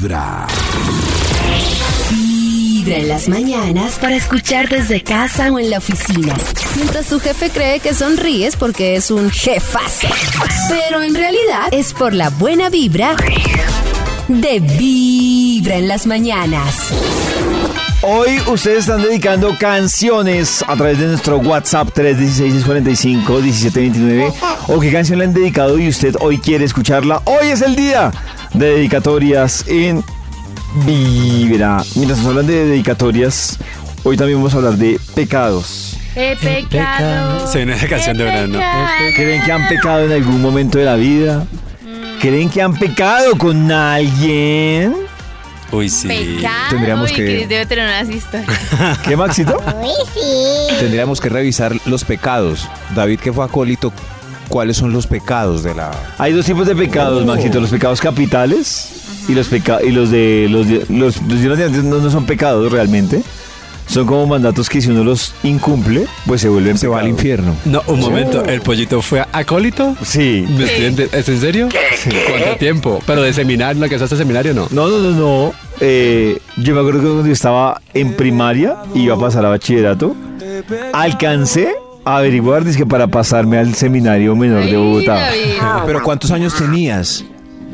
[0.00, 0.46] Vibra.
[2.10, 6.34] Vibra en las mañanas para escuchar desde casa o en la oficina.
[6.76, 10.08] Mientras tu jefe cree que sonríes porque es un jefazo.
[10.70, 13.14] Pero en realidad es por la buena vibra
[14.28, 16.76] de Vibra en las mañanas.
[18.00, 24.32] Hoy ustedes están dedicando canciones a través de nuestro WhatsApp 316-645-1729.
[24.68, 27.20] ¿O qué canción le han dedicado y usted hoy quiere escucharla?
[27.26, 28.10] Hoy es el día
[28.54, 30.02] de dedicatorias en
[30.86, 31.82] Vibra.
[31.96, 33.58] Mientras nos hablan de dedicatorias,
[34.04, 35.96] hoy también vamos a hablar de pecados.
[36.16, 37.46] He pecado.
[37.46, 38.58] Se viene esa canción de verano.
[39.14, 41.46] ¿Creen que han pecado en algún momento de la vida?
[42.20, 44.94] ¿Creen que han pecado con alguien?
[45.72, 46.08] Uy, sí.
[46.08, 46.70] Pecado.
[46.70, 48.58] Tendríamos Uy, que- Cris debe tener unas historias.
[49.04, 49.56] ¿Qué, Maxito?
[50.80, 52.68] Tendríamos que revisar los pecados.
[52.94, 53.92] David, que fue acólito,
[54.50, 55.90] ¿cuáles son los pecados de la...
[56.18, 57.58] Hay dos tipos de pecados, Maxito.
[57.60, 61.82] Los pecados capitales y los peca y los de los de- los, los de antes
[61.84, 63.22] no, no son pecados realmente.
[63.86, 67.18] Son como mandatos que si uno los incumple, pues se vuelven Se va al pecados.
[67.18, 67.56] infierno.
[67.64, 68.44] No, un momento.
[68.44, 69.96] ¿El pollito fue acólito?
[70.04, 70.46] Sí.
[70.48, 71.68] ¿Me estoy ente- ¿Es en serio?
[72.28, 73.00] ¿Cuánto tiempo?
[73.04, 73.80] ¿Pero de seminario?
[73.82, 74.68] ¿La que hace seminario no?
[74.70, 75.52] No, no, no, no.
[75.80, 79.48] Eh, yo me acuerdo que cuando yo estaba en primaria y iba a pasar a
[79.48, 80.14] bachillerato,
[80.92, 85.14] alcancé a averiguar que para pasarme al seminario menor de Ay, Bogotá.
[85.14, 85.40] David.
[85.86, 87.24] Pero ¿cuántos años tenías?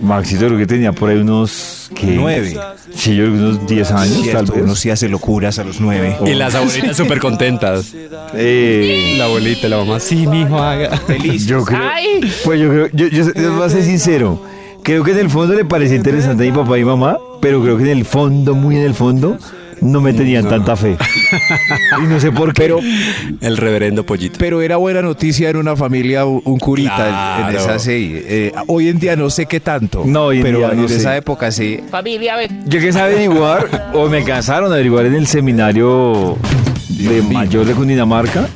[0.02, 2.06] Maxito creo que tenía por ahí unos ¿qué?
[2.08, 2.54] Nueve.
[2.94, 4.62] Sí, yo creo que unos 10 años tal vez.
[4.62, 6.16] uno sí hace locuras a los nueve.
[6.26, 7.94] Y las abuelitas súper contentas.
[8.34, 9.98] Eh, La abuelita y la mamá.
[9.98, 10.94] Sí, mi hijo, haga.
[10.98, 11.46] Feliz.
[11.46, 11.80] Yo creo,
[12.44, 14.42] pues yo creo, yo, yo, yo voy a ser sincero,
[14.82, 17.78] creo que en el fondo le parecía interesante a mi papá y mamá, pero creo
[17.78, 19.38] que en el fondo, muy en el fondo,
[19.80, 20.96] no me tenían tanta fe.
[22.02, 22.62] Y no sé por qué.
[22.62, 22.80] Pero,
[23.40, 24.36] El reverendo pollito.
[24.38, 28.22] pero era buena noticia en una familia un curita en- esa serie.
[28.26, 30.02] Eh, hoy en día no sé qué tanto.
[30.06, 30.96] No, hoy en pero día no en sé.
[30.96, 31.80] esa época sí.
[32.66, 36.36] yo que sabe averiguar, o me cansaron de averiguar en el seminario
[36.88, 38.48] de mayor de Cundinamarca,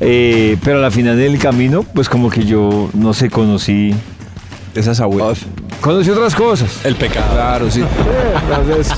[0.00, 3.94] eh, pero a la final del camino, pues como que yo, no sé, conocí,
[4.74, 5.40] Esas abuelas.
[5.82, 6.84] Conocí otras cosas.
[6.84, 7.34] El pecado.
[7.34, 7.82] Claro, sí.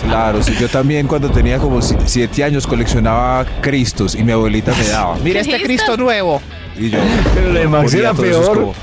[0.06, 0.54] Claro, sí.
[0.60, 5.16] Yo también cuando tenía como si- siete años coleccionaba Cristos y mi abuelita me daba.
[5.24, 6.40] Mira este Cristo nuevo.
[6.78, 6.98] Y yo.
[7.34, 8.46] Pero de Max era peor.
[8.58, 8.74] como-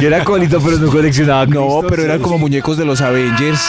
[0.00, 3.60] Yo era colito, pero no coleccionaba No, pero eran como muñecos de los Avengers.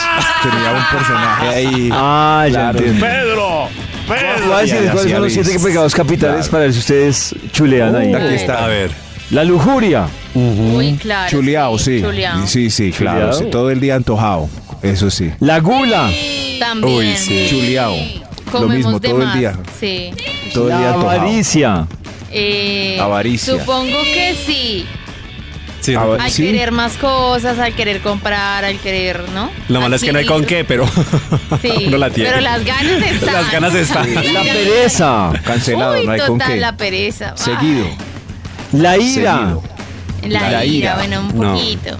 [0.42, 1.90] Tenía un personaje ahí.
[1.92, 2.78] Ah, ya Claro.
[2.78, 3.06] entiendo.
[3.06, 3.68] Pedro,
[4.08, 4.46] Ya,
[4.92, 6.50] cuáles son los siete pecados capitales Claro.
[6.50, 8.14] para ver si ustedes chulean ahí.
[8.14, 8.64] Aquí está.
[8.64, 8.90] A ver.
[9.30, 11.30] La lujuria, Uy, claro.
[11.30, 12.00] Chuleado, sí.
[12.00, 12.46] Chuleado.
[12.46, 13.32] Sí, sí, claro.
[13.34, 14.48] Sí, todo el día antojado.
[14.82, 15.30] Eso sí.
[15.40, 16.10] la gula,
[16.58, 16.96] También.
[16.96, 17.46] Uy, sí.
[17.50, 17.94] Chuleado.
[18.54, 19.58] Lo mismo todo el día.
[19.78, 20.10] Sí.
[20.54, 21.10] Todo el día antojado.
[21.10, 21.86] avaricia,
[22.30, 23.58] Eh, Avaricia.
[23.58, 24.86] Supongo que sí.
[25.80, 26.42] Sí, Al sí.
[26.42, 29.48] querer más cosas, al querer comprar, al querer, ¿no?
[29.68, 30.84] Lo malo es que no hay con qué, pero
[31.62, 32.30] Sí, uno la tiene.
[32.30, 33.32] pero las ganas están.
[33.34, 34.14] Las ganas están.
[34.34, 36.56] la pereza, Cancelado, Uy, no hay total, con qué.
[36.56, 37.34] la pereza.
[37.38, 37.86] Ay, Seguido.
[38.72, 39.56] La ira.
[40.26, 40.94] La, La ira, ira.
[40.96, 41.54] bueno, un No.
[41.54, 41.96] poquito.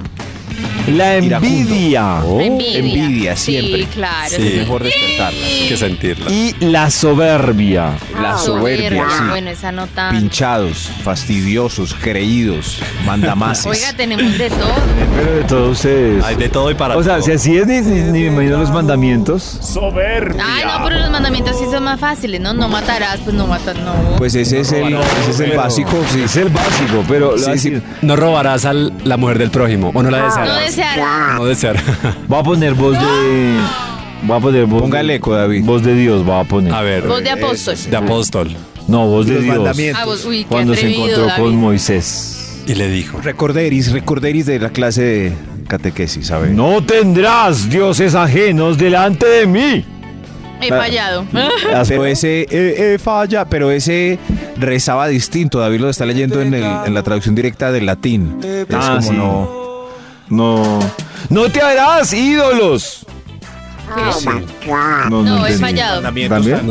[0.90, 1.56] La Iracundo.
[1.58, 2.78] envidia envidia.
[2.78, 3.80] envidia, siempre.
[3.82, 4.28] Sí, claro.
[4.36, 4.46] Sí.
[4.48, 5.44] Es mejor despertarla.
[5.46, 6.30] Hay que sentirla.
[6.30, 7.92] y la soberbia.
[8.20, 9.24] La soberbia, sí.
[9.30, 10.16] Bueno, esa no tan.
[10.18, 13.66] Pinchados, fastidiosos, creídos, mandamases.
[13.66, 14.74] Oiga, tenemos de todo.
[15.16, 16.24] Pero de todos ustedes.
[16.24, 17.24] Hay de todo y para O sea, todo.
[17.26, 19.42] si así es, ni, ni- ni me imagino los mandamientos.
[19.62, 20.42] soberbia.
[20.46, 22.54] Ay, no, pero los mandamientos sí son más fáciles, ¿no?
[22.54, 23.92] No matarás, pues no matas, no.
[24.16, 25.90] Pues ese es el, ese es el básico.
[26.12, 26.22] sí.
[26.22, 27.82] Es el básico, pero Sí, sí.
[28.02, 29.90] No robarás a la mujer del prójimo.
[29.94, 30.66] O no la no desearás.
[31.36, 31.76] No desear.
[32.28, 33.56] voy a poner voz de...
[34.22, 35.64] Voy a poner voz Póngale eco, David.
[35.64, 36.72] Voz de Dios, voy a poner.
[36.74, 37.06] A ver.
[37.06, 37.76] Voz de apóstol.
[37.90, 38.56] De apóstol.
[38.88, 39.78] No, voz de Dios.
[39.94, 41.42] Ah, vos, uy, qué Cuando se atrevido, encontró David.
[41.42, 42.62] con Moisés.
[42.66, 43.20] Y le dijo.
[43.20, 45.32] Recorderis, recorderis de la clase de
[45.68, 46.50] catequesis, ¿sabes?
[46.50, 49.84] No tendrás dioses ajenos delante de mí.
[50.60, 51.24] He fallado.
[51.88, 54.18] Pero ese eh, eh, falla, pero ese
[54.56, 55.60] rezaba distinto.
[55.60, 58.38] David lo está leyendo en, el- en la traducción directa del latín.
[58.42, 59.10] Es Ah, como sí.
[59.16, 59.67] no.
[60.30, 60.78] No.
[61.30, 63.06] No te harás ídolos.
[65.10, 65.58] No, No, he entendí.
[65.60, 66.02] fallado.
[66.02, 66.66] ¿También?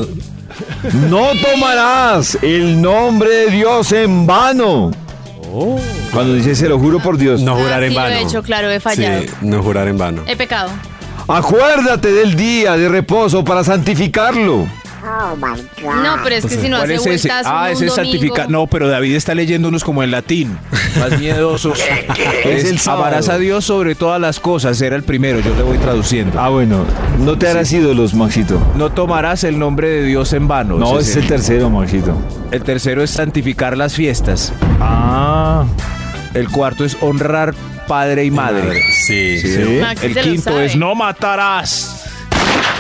[1.10, 4.92] No tomarás el nombre de Dios en vano.
[6.14, 7.42] Cuando dice se lo juro por Dios.
[7.42, 8.10] No jurar Ah, en sí, vano.
[8.10, 9.22] Lo he hecho, claro, he fallado.
[9.22, 10.22] Sí, no jurar en vano.
[10.28, 10.70] He pecado.
[11.28, 14.68] Acuérdate del día de reposo para santificarlo.
[15.84, 17.28] No, pero es que si no ¿Cuál hace es ese?
[17.28, 18.50] vueltas Ah, ese es santificar.
[18.50, 20.58] No, pero David está leyendo unos como en latín.
[21.00, 21.80] Más miedosos.
[22.44, 24.82] Es es el amarás a Dios sobre todas las cosas.
[24.82, 26.40] Era el primero, yo le voy traduciendo.
[26.40, 26.86] Ah, bueno.
[27.20, 28.60] No te harás ídolos, Maxito.
[28.76, 30.78] No tomarás el nombre de Dios en vano.
[30.78, 32.16] No, Ese ese es el tercero, Maxito.
[32.52, 34.54] El tercero es santificar las fiestas.
[34.80, 35.66] Ah.
[36.34, 37.54] El cuarto es honrar
[37.88, 38.82] padre y madre.
[38.92, 39.54] Sí, Sí.
[39.56, 39.80] sí.
[40.02, 42.07] El quinto es no matarás.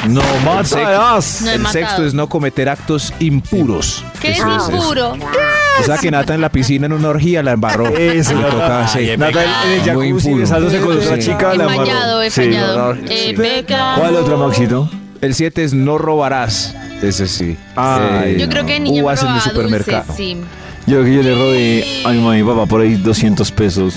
[0.07, 1.41] No El sexto, matarás.
[1.41, 1.73] No he el matado.
[1.85, 4.03] sexto es no cometer actos impuros.
[4.21, 5.15] ¿Qué es Eso impuro?
[5.79, 7.87] O sea que Nata en la piscina en una orgía la embarró.
[7.87, 8.51] Eso, Le Nata.
[8.51, 9.09] toca, sí.
[9.17, 10.37] Nata en el Muy jacuzzi impuro.
[10.37, 11.21] besándose con otra Sí.
[11.21, 11.53] chica.
[11.53, 12.41] He la fallado, he Sí.
[12.41, 12.95] fallado.
[13.09, 13.99] He pecado.
[14.01, 14.89] ¿Cuál otra, Maxito?
[15.21, 16.75] El 7 es no robarás.
[17.01, 17.57] Ese sí.
[17.75, 20.13] Ay, Yo creo que niña Uvas en el supermercado.
[20.15, 20.37] sí.
[20.87, 23.93] Yo que yo le robé a mi mamá y papá por ahí 200 pesos.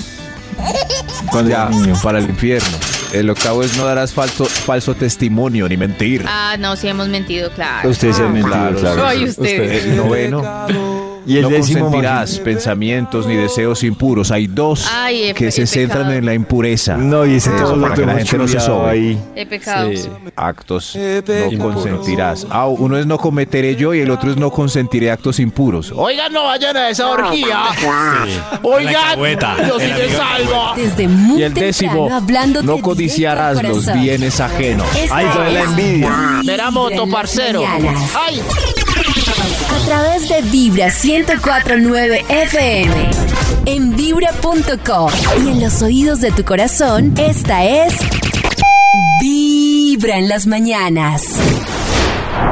[1.30, 1.94] Cuando Ya, era niño.
[2.02, 2.76] para el infierno.
[3.12, 6.24] El octavo es no darás falso, falso testimonio ni mentir.
[6.26, 7.88] Ah, no, sí hemos mentido, claro.
[7.88, 9.06] Ustedes se han mentido, claro, claro.
[9.06, 9.84] Ay, ustedes.
[9.84, 10.99] El noveno.
[11.26, 14.30] Y el no décimo, consentirás pensamientos ni deseos impuros.
[14.30, 16.18] Hay dos Ay, he- que se he centran pecado.
[16.18, 16.96] en la impureza.
[16.96, 18.90] No, y ese Eso, todo lo para que la gente no se sobe.
[18.90, 19.18] ahí.
[19.36, 19.90] He pecado.
[19.94, 20.08] Sí.
[20.36, 20.96] Actos
[21.52, 22.46] no consentirás.
[22.50, 25.92] Ah, uno es no cometeré yo y el otro es no consentiré actos impuros.
[25.94, 27.58] Oigan, no vayan a esa orgía.
[28.62, 29.18] Oigan,
[29.68, 30.74] yo sí me salvo.
[30.76, 34.86] Desde muy Y el décimo, temprano no codiciarás los bienes ajenos.
[34.96, 36.10] Esta Ay, la envidia.
[36.44, 37.62] Mira moto, parcero.
[38.14, 38.40] Ay,
[39.72, 43.10] A través de Vibra 1049 FM.
[43.66, 45.10] En vibra.com.
[45.44, 47.94] Y en los oídos de tu corazón, esta es.
[49.20, 51.22] Vibra en las mañanas.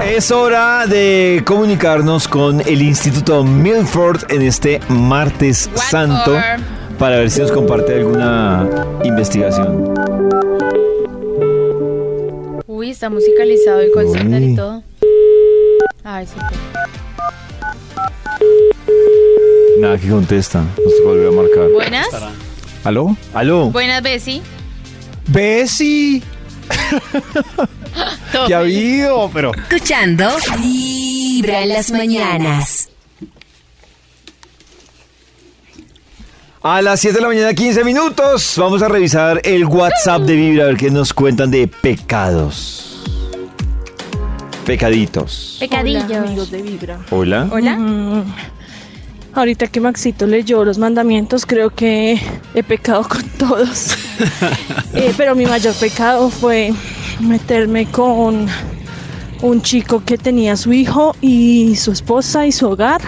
[0.04, 6.98] Es hora de comunicarnos con el Instituto Milford en este martes What santo for?
[6.98, 8.68] para ver si nos comparte alguna
[9.04, 9.94] investigación.
[12.66, 14.82] Uy, está musicalizado el call center y todo.
[16.04, 16.34] Ay, sí.
[19.80, 20.60] Nada que contesta.
[20.60, 21.70] Nos toca volver a marcar.
[21.72, 22.08] Buenas.
[22.84, 23.16] ¿Aló?
[23.34, 23.70] ¿Aló?
[23.70, 24.42] Buenas, Bessie.
[25.28, 26.22] Bessie.
[28.46, 29.30] ¿Qué ha habido?
[29.32, 30.28] Pero Escuchando.
[30.60, 32.88] Vibra en las mañanas.
[36.62, 38.54] A las 7 de la mañana, 15 minutos.
[38.56, 42.84] Vamos a revisar el WhatsApp de Vibra a ver qué nos cuentan de pecados.
[44.66, 45.56] Pecaditos.
[45.60, 46.10] Pecadillos.
[46.12, 46.98] amigos de Vibra.
[47.10, 47.48] Hola.
[47.50, 47.76] Hola.
[47.76, 48.24] Mm,
[49.34, 52.20] ahorita que Maxito leyó los mandamientos, creo que
[52.54, 53.96] he pecado con todos.
[54.94, 56.72] Eh, pero mi mayor pecado fue
[57.20, 58.46] meterme con
[59.42, 63.00] un chico que tenía su hijo y su esposa y su hogar.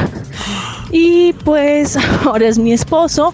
[0.92, 3.32] Y pues ahora es mi esposo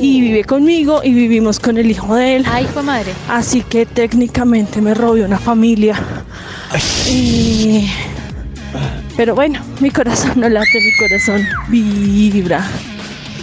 [0.00, 2.44] y vive conmigo y vivimos con el hijo de él.
[2.50, 3.12] Ay, fue madre.
[3.28, 6.00] Así que técnicamente me robé una familia.
[7.10, 7.88] Y-
[9.18, 12.66] Pero bueno, mi corazón no late, mi corazón vibra.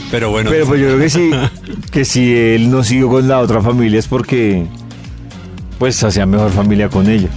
[0.10, 1.32] Pero bueno, Pero pues yo creo que sí,
[1.92, 4.66] que si él no siguió con la otra familia es porque
[5.78, 7.28] pues hacía mejor familia con ella.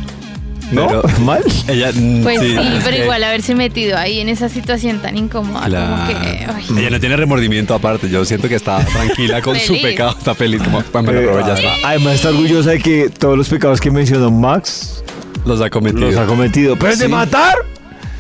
[0.71, 0.87] ¿No?
[0.87, 1.43] Pero- ¿Mal?
[1.67, 1.91] ella.
[1.93, 2.55] mm, Pues sí,
[2.85, 6.47] pero que igual haberse metido ahí en esa situación tan incómoda, como que.
[6.47, 6.65] ay.
[6.79, 8.09] Ella no tiene remordimiento aparte.
[8.09, 10.15] Yo siento que está tranquila con su pecado.
[10.17, 10.63] Está feliz.
[10.63, 10.81] Como,
[11.11, 11.89] lo Eh, ya está.
[11.89, 15.03] Además está orgullosa de que todos los pecados que mencionó Max
[15.47, 16.03] Los ha cometido.
[16.07, 16.77] los ha cometido.
[16.79, 17.11] ¿Pero es de Sí.
[17.11, 17.55] matar?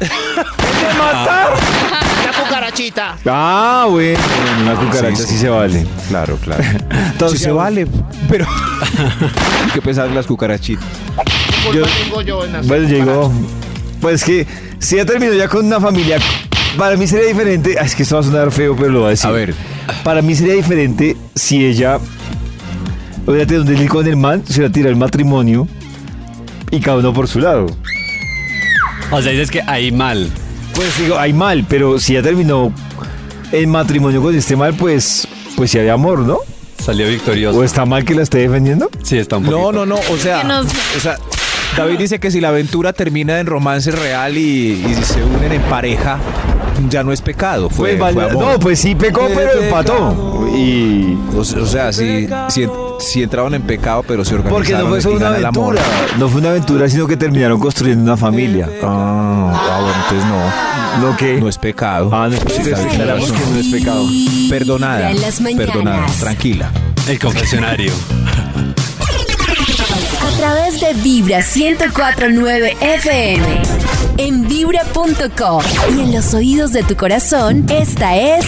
[0.01, 0.09] ¿Es
[0.89, 1.51] de matar?
[2.27, 3.17] la cucarachita.
[3.27, 4.19] Ah, bueno.
[4.63, 5.39] Una cucaracha sí, Sí, sí.
[5.39, 5.87] se vale.
[6.09, 6.63] Claro, claro.
[7.13, 7.87] Entonces, sí se vale,
[8.29, 8.47] pero
[9.75, 10.85] qué pesar las cucarachitas.
[11.71, 13.33] ¿Qué Yo- tengo yo en Bueno, llegó.
[14.01, 14.47] Pues que
[14.79, 16.19] si ya terminó ya con una familia,
[16.77, 17.77] para mí sería diferente.
[17.81, 19.27] Es que esto va a sonar feo, pero lo voy a decir.
[19.27, 19.55] A ver.
[20.05, 21.99] Para mí sería diferente si ella
[23.27, 25.67] hubiera tenido un delito con el man, se hubiera tirado el matrimonio
[26.71, 27.67] y cada uno por su lado.
[29.11, 30.29] O sea, dices que ahí mal.
[30.75, 32.73] Pues digo, hay mal, pero si ya terminó
[33.53, 36.39] el matrimonio con este mal, pues, pues si hay amor, ¿no?
[36.79, 37.59] Salió victorioso.
[37.59, 38.89] ¿O está mal que la esté defendiendo?
[39.03, 39.73] sí, está un poquito.
[39.73, 41.17] No, no, no, o sea, Que nos- o sea,
[41.77, 45.63] David dice que si la aventura termina en romance real y, y se unen en
[45.63, 46.19] pareja,
[46.89, 48.53] ya no es pecado, fue, Pues, fue vale- amor.
[48.55, 50.49] no, pues sí pecó, pero empató.
[50.55, 52.67] Y o sea, si, si,
[52.99, 55.83] si entraron en pecado, pero se organizaron Porque no fue una aventura.
[56.19, 58.69] No fue una aventura, sino que terminaron construyendo una familia.
[58.83, 60.29] Ah, ah, bueno, entonces
[61.01, 61.41] no, ¿No qué?
[61.41, 62.11] no es pecado.
[62.13, 62.71] Ah, no es Sí, que
[63.51, 64.05] no es pecado.
[64.51, 65.67] Perdonada, En las mañanas.
[65.67, 66.71] perdonada, tranquila.
[67.07, 67.93] El confesionario.
[70.21, 73.47] A través de Vibra 1049 FM.
[74.19, 75.63] En vibra.com.
[75.97, 78.47] Y en los oídos de tu corazón, esta es.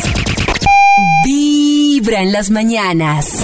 [1.25, 3.39] Vibra en las mañanas.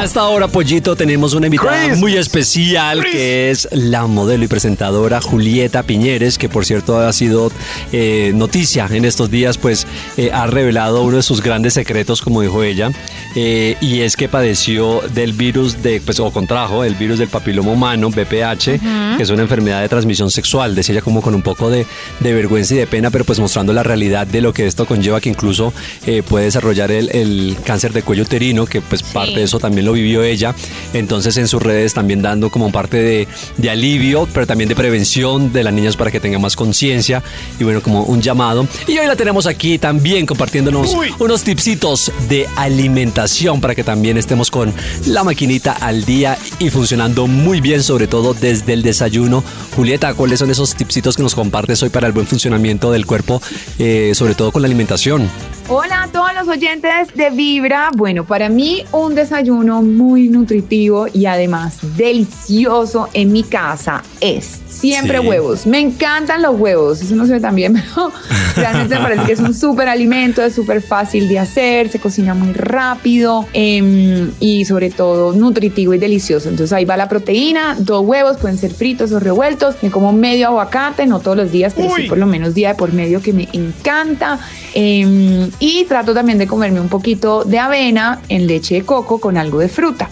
[0.00, 1.98] Hasta ahora, Pollito, tenemos una invitada Chris.
[1.98, 7.52] muy especial que es la modelo y presentadora Julieta Piñeres, que por cierto ha sido
[7.92, 12.40] eh, noticia en estos días, pues eh, ha revelado uno de sus grandes secretos, como
[12.40, 12.90] dijo ella,
[13.36, 17.72] eh, y es que padeció del virus de, pues, o contrajo el virus del papiloma
[17.72, 18.80] humano, BPH,
[19.18, 20.74] que es una enfermedad de transmisión sexual.
[20.74, 21.84] Decía ella como con un poco de,
[22.20, 25.20] de vergüenza y de pena, pero pues mostrando la realidad de lo que esto conlleva,
[25.20, 25.74] que incluso
[26.06, 29.84] eh, puede desarrollar el, el cáncer de cuello uterino, que pues parte de eso también
[29.84, 30.54] lo lo vivió ella.
[30.94, 35.52] Entonces en sus redes también dando como parte de, de alivio, pero también de prevención
[35.52, 37.22] de las niñas para que tengan más conciencia
[37.58, 38.66] y bueno, como un llamado.
[38.86, 44.50] Y hoy la tenemos aquí también compartiéndonos unos tipsitos de alimentación para que también estemos
[44.50, 44.72] con
[45.06, 49.42] la maquinita al día y funcionando muy bien, sobre todo desde el desayuno.
[49.74, 53.42] Julieta, ¿cuáles son esos tipsitos que nos compartes hoy para el buen funcionamiento del cuerpo,
[53.78, 55.28] eh, sobre todo con la alimentación?
[55.72, 57.90] Hola a todos los oyentes de Vibra.
[57.96, 65.20] Bueno, para mí un desayuno muy nutritivo y además delicioso en mi casa es siempre
[65.20, 65.28] Sí.
[65.28, 65.66] huevos.
[65.66, 67.00] Me encantan los huevos.
[67.02, 68.10] Eso no se ve tan bien, pero
[68.56, 72.34] realmente me parece que es un súper alimento, es súper fácil de hacer, se cocina
[72.34, 76.48] muy rápido em, y sobre todo nutritivo y delicioso.
[76.48, 79.76] Entonces ahí va la proteína, dos huevos, pueden ser fritos o revueltos.
[79.82, 82.74] Me como medio aguacate, no todos los días, pero sí por lo menos día de
[82.74, 84.40] por medio que me encanta.
[84.74, 89.36] Em, y trato también de comerme un poquito de avena en leche de coco con
[89.36, 90.10] algo de fruta.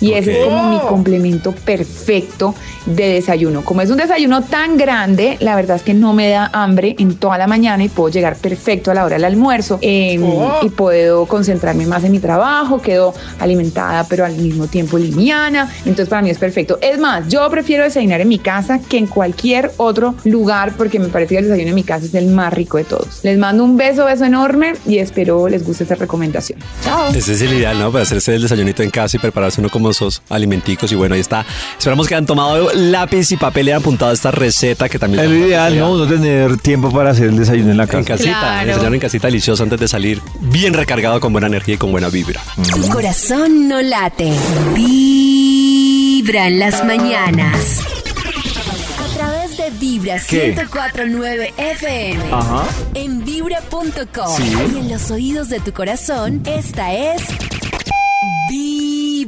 [0.00, 2.54] Y ese es como mi complemento perfecto
[2.86, 3.64] de desayuno.
[3.64, 7.16] Como es un desayuno tan grande, la verdad es que no me da hambre en
[7.16, 10.18] toda la mañana y puedo llegar perfecto a la hora del almuerzo eh,
[10.62, 15.70] y puedo concentrarme más en mi trabajo, quedo alimentada pero al mismo tiempo liviana.
[15.80, 16.78] Entonces para mí es perfecto.
[16.80, 21.08] Es más, yo prefiero desayunar en mi casa que en cualquier otro lugar porque me
[21.08, 23.20] parece que el desayuno en mi casa es el más rico de todos.
[23.22, 26.58] Les mando un beso, beso enorme y espero les guste esta recomendación.
[26.84, 27.08] Chao.
[27.14, 27.90] Ese es el ideal, ¿no?
[27.90, 29.87] Para hacerse el desayunito en casa y prepararse uno como
[30.28, 30.90] alimenticos.
[30.92, 31.44] Y bueno, ahí está.
[31.78, 35.24] Esperamos que han tomado lápiz y papel y han apuntado esta receta que también...
[35.24, 35.96] Es lo ideal, ¿no?
[35.96, 38.04] No tener tiempo para hacer el desayuno en la En casa.
[38.04, 38.94] casita, Claro.
[38.94, 42.40] en casita delicioso antes de salir bien recargado con buena energía y con buena vibra.
[42.70, 44.32] Tu corazón no late.
[44.74, 47.80] Vibra en las mañanas.
[48.98, 50.48] A través de Vibra ¿Qué?
[50.56, 52.22] 1049 FM.
[52.32, 52.64] Ajá.
[52.94, 54.36] En vibra.com.
[54.36, 54.52] Sí.
[54.74, 57.22] Y en los oídos de tu corazón, esta es.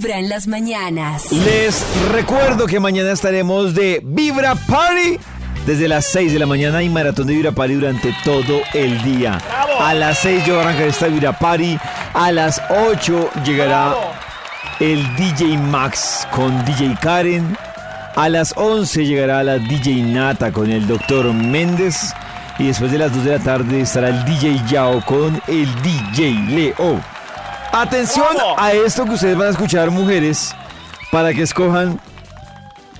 [0.00, 1.30] Vibra en las mañanas.
[1.30, 5.19] Les recuerdo que mañana estaremos de Vibra Party
[5.66, 9.38] desde las 6 de la mañana y maratón de Vibra Party durante todo el día.
[9.78, 11.78] A las 6 yo arrancaré esta Vibra Party.
[12.14, 13.95] A las 8 llegará
[14.78, 17.54] el DJ Max con DJ Karen.
[18.16, 21.30] A las 11 llegará la DJ Nata con el Dr.
[21.35, 22.14] Méndez.
[22.59, 26.30] Y después de las 2 de la tarde estará el DJ Yao con el DJ
[26.49, 27.20] Leo.
[27.73, 30.53] Atención a esto que ustedes van a escuchar, mujeres,
[31.12, 32.00] para que escojan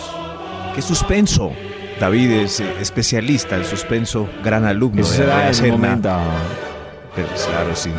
[0.76, 1.52] ¡Qué suspenso!
[2.00, 5.72] David es eh, especialista en suspenso, gran alumno Eso de será Serna.
[5.78, 6.10] momento.
[7.16, 7.92] Pero, claro, sí.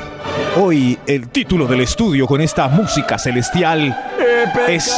[0.57, 3.95] Hoy el título del estudio con esta música celestial
[4.69, 4.92] es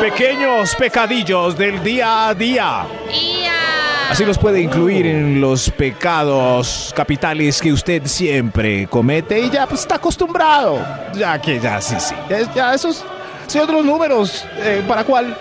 [0.00, 2.82] Pequeños pecadillos del día a día.
[4.10, 9.80] Así los puede incluir en los pecados capitales que usted siempre comete y ya pues,
[9.80, 10.78] está acostumbrado.
[11.14, 12.14] Ya que ya, sí, sí.
[12.30, 13.04] Ya, ya esos,
[13.46, 15.36] señor de los números, eh, ¿para cuál?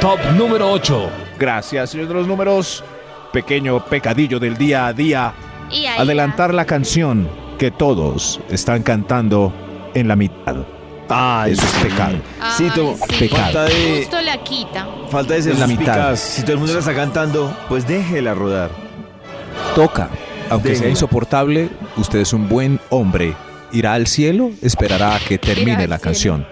[0.00, 1.10] Top número 8.
[1.38, 2.84] Gracias, señor de los números.
[3.32, 5.32] Pequeño pecadillo del día a día.
[5.96, 7.28] Adelantar la canción
[7.58, 9.52] que todos están cantando
[9.94, 10.56] en la mitad.
[11.14, 12.16] Ay, Eso es pecado.
[12.40, 13.28] Ay, Sí, to- sí.
[13.28, 14.86] falta de, Justo la quita.
[15.10, 16.16] falta de ser la mitad.
[16.16, 18.70] Si todo el mundo la está cantando, pues déjela rodar.
[19.74, 20.08] Toca.
[20.50, 23.34] Aunque sea insoportable, usted es un buen hombre.
[23.72, 26.00] Irá al cielo, esperará a que termine la cielo.
[26.00, 26.46] canción.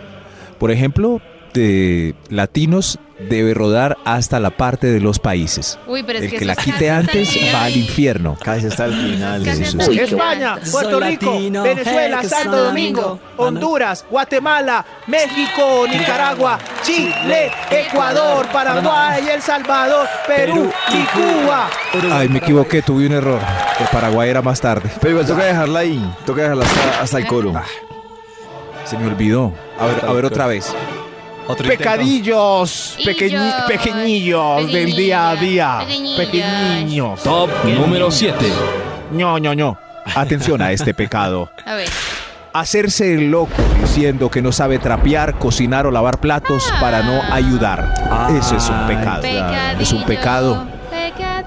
[0.59, 1.21] Por ejemplo,
[1.53, 5.79] de latinos debe rodar hasta la parte de los países.
[5.87, 8.37] Uy, pero es El que la quite antes va al infierno.
[8.43, 9.43] Casi hasta el final.
[9.45, 10.59] Casi hasta el España.
[10.71, 13.21] Puerto Soy Rico, latino, Venezuela, Santo Domingo, amigo.
[13.37, 21.69] Honduras, Guatemala, México, Nicaragua, Chile, Ecuador, Paraguay, El Salvador, Perú y Cuba.
[22.13, 23.41] Ay, me equivoqué, tuve un error.
[23.79, 24.91] El Paraguay era más tarde.
[25.01, 26.15] Pero igual toca dejarla ahí.
[26.25, 27.53] Toca dejarla hasta, hasta el coro.
[28.85, 29.53] Se me olvidó.
[29.79, 30.75] A ver, a ver otra vez.
[31.51, 31.67] Otro.
[31.69, 35.79] Pecadillos, pequeñi- pequeñillos del día a día.
[36.17, 37.23] Pequeñillos.
[37.23, 38.47] Top número 7.
[39.13, 39.79] ño, ño, ño.
[40.15, 41.51] Atención a este pecado.
[41.67, 41.89] A ver.
[42.53, 47.95] Hacerse el loco diciendo que no sabe trapear, cocinar o lavar platos para no ayudar.
[48.37, 49.23] Eso es un pecado.
[49.23, 49.81] Pecadillo.
[49.81, 50.67] Es un pecado.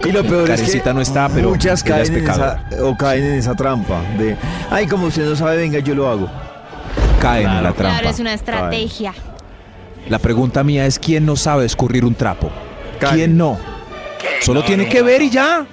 [0.05, 2.97] Y lo peor es que no está, pero muchas ella es caen en esa, o
[2.97, 4.35] caen en esa trampa de,
[4.69, 6.29] ay, como usted no sabe, venga, yo lo hago.
[7.21, 8.09] Caen en la Claro, trampa.
[8.09, 9.13] es una estrategia.
[10.09, 12.51] La pregunta mía es quién no sabe escurrir un trapo.
[12.99, 13.15] Karen.
[13.17, 13.57] ¿Quién no?
[14.41, 15.65] Solo tiene que ver y ya.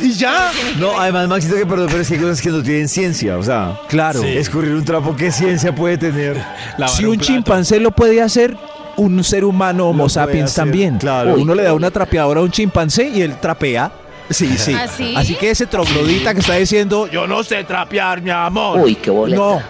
[0.00, 0.52] Y ya.
[0.78, 3.36] No, además, Maxito, que perdón, pero es que hay cosas que no tienen ciencia.
[3.36, 4.22] O sea, Claro.
[4.22, 6.36] escurrir un trapo, ¿qué ciencia puede tener?
[6.76, 8.56] Lavar Si un chimpancé lo puede hacer,
[8.96, 10.98] un ser humano Homo sapiens hacer, también.
[10.98, 11.34] claro.
[11.36, 13.90] Uno le da una trapeadora a un chimpancé y él trapea.
[14.30, 14.72] Sí, sí.
[14.74, 15.14] ¿Ah, sí?
[15.16, 18.78] Así que ese troglodita que está diciendo, yo no sé trapear, mi amor.
[18.80, 19.36] Uy, qué boleta.
[19.42, 19.62] No.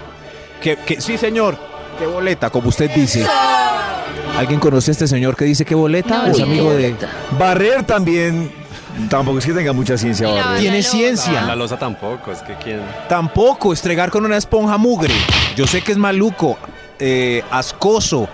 [0.62, 1.56] Que, que- sí, señor.
[1.98, 3.26] Qué boleta, como usted dice.
[4.38, 6.22] ¿Alguien conoce a este señor que dice qué boleta?
[6.22, 6.74] No, es amigo de...
[6.92, 7.08] boleta.
[7.38, 8.50] Barrer también,
[9.10, 10.28] tampoco es que tenga mucha ciencia.
[10.28, 10.60] La barrer.
[10.60, 11.42] Tiene ciencia.
[11.42, 12.80] La losa tampoco, es que quién.
[13.08, 15.14] Tampoco estregar con una esponja mugre.
[15.56, 16.56] Yo sé que es maluco,
[16.98, 18.28] eh, ascoso,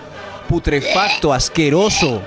[0.47, 2.21] putrefacto, asqueroso,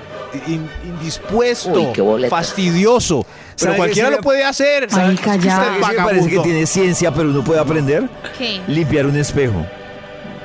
[0.47, 3.25] in- indispuesto, Uy, fastidioso.
[3.57, 4.89] Pero ¿Sabe cualquiera lo puede hacer.
[4.91, 5.55] Marica, ya.
[5.55, 8.09] ¿Sabe qué sí me parece que tiene ciencia, pero uno puede aprender?
[8.37, 8.61] ¿Qué?
[8.67, 9.65] Limpiar un espejo.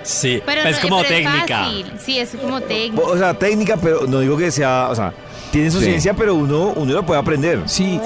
[0.05, 1.65] Sí, Pero es no- como pero técnica.
[1.65, 1.93] fácil.
[2.05, 3.03] Sí, es como técnica.
[3.07, 5.13] O sea, técnica, pero no digo que sea, o sea,
[5.51, 5.87] tiene su Sí.
[5.87, 7.63] ciencia, pero uno, uno lo puede aprender.
[7.67, 7.99] Sí,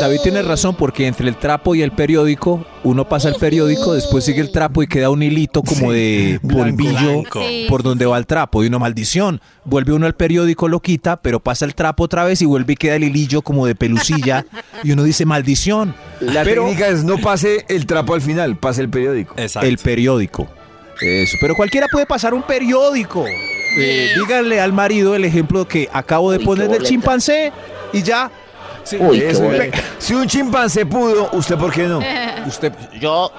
[0.00, 4.24] David tiene razón porque entre el trapo y el periódico, uno pasa el periódico, después
[4.24, 7.22] sigue el trapo y queda un hilito como Sí, de polvillo
[7.68, 9.40] por donde va el trapo y una maldición.
[9.64, 12.76] Vuelve uno al periódico, lo quita, pero pasa el trapo otra vez y vuelve y
[12.76, 14.46] queda el hilillo como de pelusilla
[14.82, 15.94] y uno dice maldición.
[16.20, 19.34] La Pero- técnica es no pase el trapo al final, pase el periódico.
[19.36, 19.68] Exacto.
[19.68, 20.48] El periódico.
[21.02, 21.36] Eso.
[21.40, 23.24] Pero cualquiera puede pasar un periódico.
[23.78, 27.52] Eh, díganle al marido el ejemplo que acabo de Uy, poner del chimpancé
[27.92, 28.30] y ya.
[28.82, 29.78] Sí, Uy, qué Eso, boleta.
[29.98, 32.00] si un chimpancé pudo, ¿usted por qué no?
[32.46, 33.30] Usted, Yo,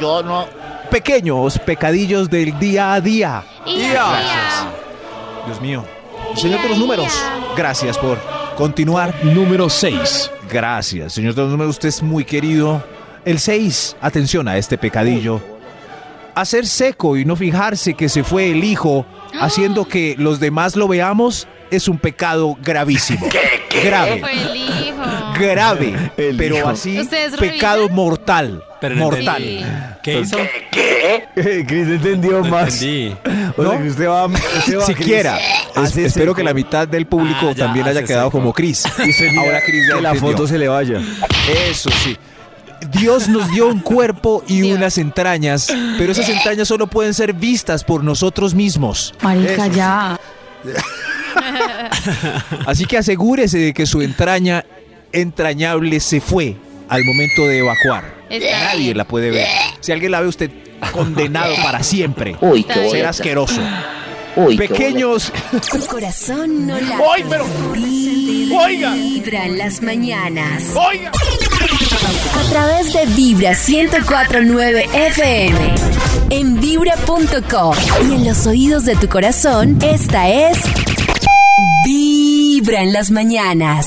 [0.00, 0.46] yo no.
[0.90, 3.44] pequeños pecadillos del día a día.
[3.66, 4.70] Ya.
[5.46, 5.84] Dios mío.
[6.36, 7.12] Señor de los números,
[7.56, 8.18] gracias por
[8.56, 9.14] continuar.
[9.24, 10.30] Número 6.
[10.50, 12.82] Gracias, señor de los números, usted es muy querido.
[13.24, 15.40] El 6, atención a este pecadillo.
[16.34, 19.06] Hacer seco y no fijarse que se fue el hijo,
[19.40, 23.26] haciendo que los demás lo veamos, es un pecado gravísimo.
[23.84, 24.20] Grave.
[24.20, 25.02] Fue el hijo.
[25.38, 25.94] Grave.
[26.16, 26.68] El pero hijo.
[26.68, 27.94] así, ¿Ustedes pecado revisan?
[27.96, 28.64] mortal.
[28.80, 29.98] Pero mortal.
[30.02, 30.36] ¿Qué hizo?
[31.34, 32.82] Cris entendió No más.
[32.82, 33.16] entendí.
[33.56, 33.82] O sea, ¿No?
[33.82, 35.38] que usted va, usted va, Siquiera.
[35.38, 36.34] Es- espero seco.
[36.34, 38.38] que la mitad del público Ah, ya, también haya quedado seco.
[38.38, 38.84] como Cris.
[39.38, 40.32] Ahora Cris ya que la entendió.
[40.32, 41.00] foto se le vaya.
[41.70, 42.16] Eso sí.
[42.92, 44.78] Dios nos dio un cuerpo y Dios.
[44.78, 45.68] unas entrañas,
[45.98, 49.14] pero esas entrañas solo pueden ser vistas por nosotros mismos.
[49.22, 50.20] Marica, ya.
[52.66, 54.64] Así que asegúrese de que su entraña
[55.12, 56.56] entrañable se fue
[56.88, 58.14] al momento de evacuar.
[58.30, 58.96] Está Nadie bien.
[58.98, 59.46] la puede ver.
[59.80, 60.50] Si alguien la ve, usted
[60.92, 62.36] condenado para siempre.
[62.40, 62.82] Uy, qué bien.
[62.82, 63.08] Ser boleta.
[63.10, 63.60] asqueroso.
[64.36, 64.56] Uy.
[64.56, 65.32] Pequeños.
[65.70, 67.02] Tu corazón no late.
[67.14, 67.46] ¡Ay, pero!
[68.56, 68.92] ¡Oiga!
[68.94, 70.64] Vibra en las mañanas.
[70.74, 71.10] ¡Oiga!
[72.38, 75.74] A través de Vibra 1049 FM.
[76.30, 77.74] En vibra.com.
[78.08, 80.58] Y en los oídos de tu corazón, esta es.
[81.86, 83.86] Vibra en las mañanas.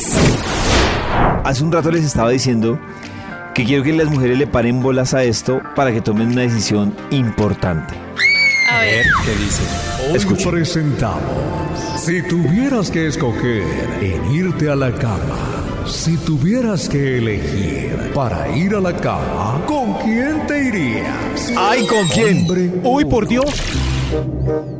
[1.43, 2.79] Hace un rato les estaba diciendo
[3.53, 6.95] que quiero que las mujeres le paren bolas a esto para que tomen una decisión
[7.11, 7.95] importante.
[8.69, 9.05] A A ver, ver.
[9.25, 9.63] ¿qué dice?
[10.15, 10.49] Escuche.
[10.49, 11.21] presentamos.
[11.99, 13.63] Si tuvieras que escoger
[14.01, 19.93] en irte a la cama, si tuvieras que elegir para ir a la cama, ¿con
[19.95, 21.53] quién te irías?
[21.55, 22.39] ¡Ay, con quién!
[22.41, 23.45] Hombre Uy, por Dios.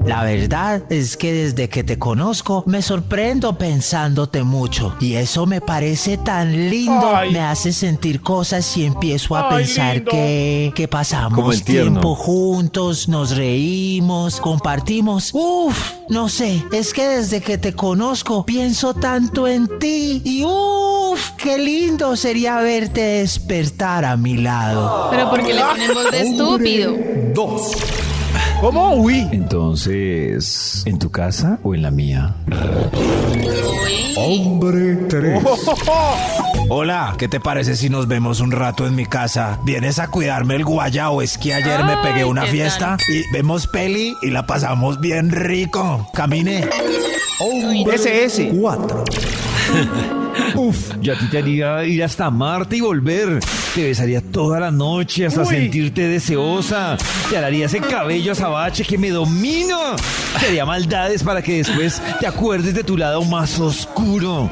[0.06, 5.60] La verdad es que desde que te conozco me sorprendo pensándote mucho y eso me
[5.60, 7.13] parece tan lindo.
[7.16, 7.32] Ay.
[7.32, 10.12] Me hace sentir cosas y empiezo a Ay, pensar lindo.
[10.12, 15.32] que, que pasamos tiempo juntos, nos reímos, compartimos.
[15.34, 15.78] Uf,
[16.10, 21.58] no sé, es que desde que te conozco pienso tanto en ti y uf, qué
[21.58, 25.10] lindo sería verte despertar a mi lado.
[25.12, 26.94] Pero porque le ponen voz de estúpido.
[27.34, 27.72] Dos.
[28.62, 28.96] ¿Cómo?
[28.96, 29.28] Uy.
[29.32, 32.36] Entonces, ¿en tu casa o en la mía?
[34.17, 35.43] Hombre tres.
[36.70, 39.60] Hola, ¿qué te parece si nos vemos un rato en mi casa?
[39.63, 41.22] ¿Vienes a cuidarme el guayao?
[41.22, 45.30] Es que ayer me pegué una ¿qué fiesta y vemos peli y la pasamos bien
[45.30, 46.10] rico.
[46.13, 46.67] Camine.
[47.39, 48.50] Hombre Ese, ese.
[48.50, 49.04] cuatro.
[50.56, 53.40] Uf, yo a ti te haría ir hasta Marte y volver.
[53.76, 55.48] Te besaría toda la noche hasta Uy.
[55.48, 56.98] sentirte deseosa.
[57.30, 59.96] Te haría ese cabello azabache que me domina.
[60.40, 64.50] Te haría maldades para que después te acuerdes de tu lado más oscuro.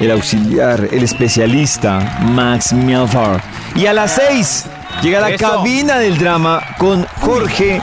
[0.00, 3.42] el auxiliar, el especialista Max Mialfar.
[3.74, 4.64] Y a las 6
[5.02, 5.38] llega la Eso.
[5.48, 7.80] cabina del drama con Jorge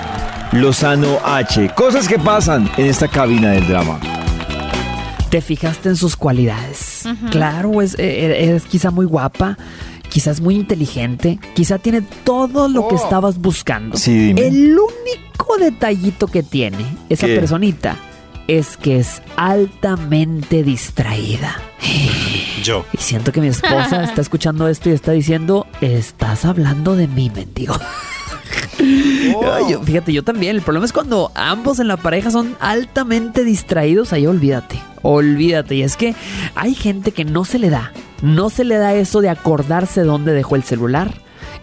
[0.52, 1.69] Lozano H.
[1.76, 3.99] Cosas que pasan en esta cabina del drama.
[5.30, 7.06] te fijaste en sus cualidades.
[7.32, 9.58] Claro, es, eh, es quizá muy guapa,
[10.10, 13.97] quizás muy inteligente, quizá tiene todo lo que estabas buscando.
[13.97, 14.45] Sí, dime.
[14.45, 17.34] El único detallito que tiene esa ¿Qué?
[17.36, 17.95] personita
[18.47, 21.56] es que es altamente distraída.
[22.63, 22.86] Yo.
[22.93, 27.29] Y siento que mi esposa está escuchando esto y está diciendo, estás hablando de mí,
[27.36, 27.75] mendigo.
[29.69, 30.56] Yo- fíjate, yo también.
[30.56, 34.13] El problema es cuando ambos en la pareja son altamente distraídos.
[34.13, 35.75] Ahí olvídate, olvídate.
[35.75, 36.15] Y es que
[36.56, 37.91] hay gente que no se le da.
[38.21, 41.13] No se le da eso de acordarse dónde dejó el celular.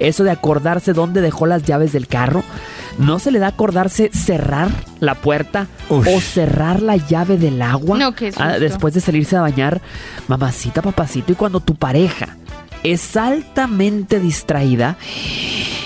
[0.01, 2.43] Eso de acordarse dónde dejó las llaves del carro.
[2.99, 8.15] No se le da acordarse cerrar la puerta o cerrar la llave del agua No,
[8.15, 9.81] qué ah, después de salirse a bañar.
[10.27, 11.33] Mamacita, papacito.
[11.33, 12.37] Y cuando tu pareja
[12.83, 14.97] es altamente distraída,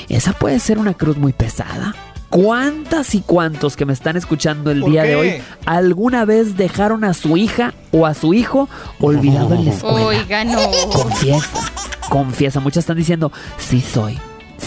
[0.08, 1.94] esa puede ser una cruz muy pesada.
[2.34, 5.08] ¿Cuántas y cuántos que me están escuchando el ¿Por día qué?
[5.10, 5.34] de hoy
[5.66, 8.68] alguna vez dejaron a su hija o a su hijo
[8.98, 10.04] olvidado en la escuela?
[10.04, 10.58] Oiga, no.
[10.92, 11.72] Confiesa,
[12.08, 12.58] confiesa.
[12.58, 14.18] Muchas están diciendo, sí soy,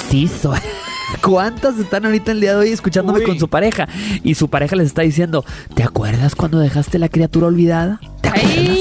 [0.10, 0.58] sí soy.
[1.21, 3.25] ¿Cuántas están ahorita el día de hoy escuchándome Uy.
[3.25, 3.89] con su pareja?
[4.23, 7.99] Y su pareja les está diciendo, ¿te acuerdas cuando dejaste la criatura olvidada?
[8.21, 8.77] ¿Te acuerdas?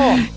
[0.00, 0.30] Ay.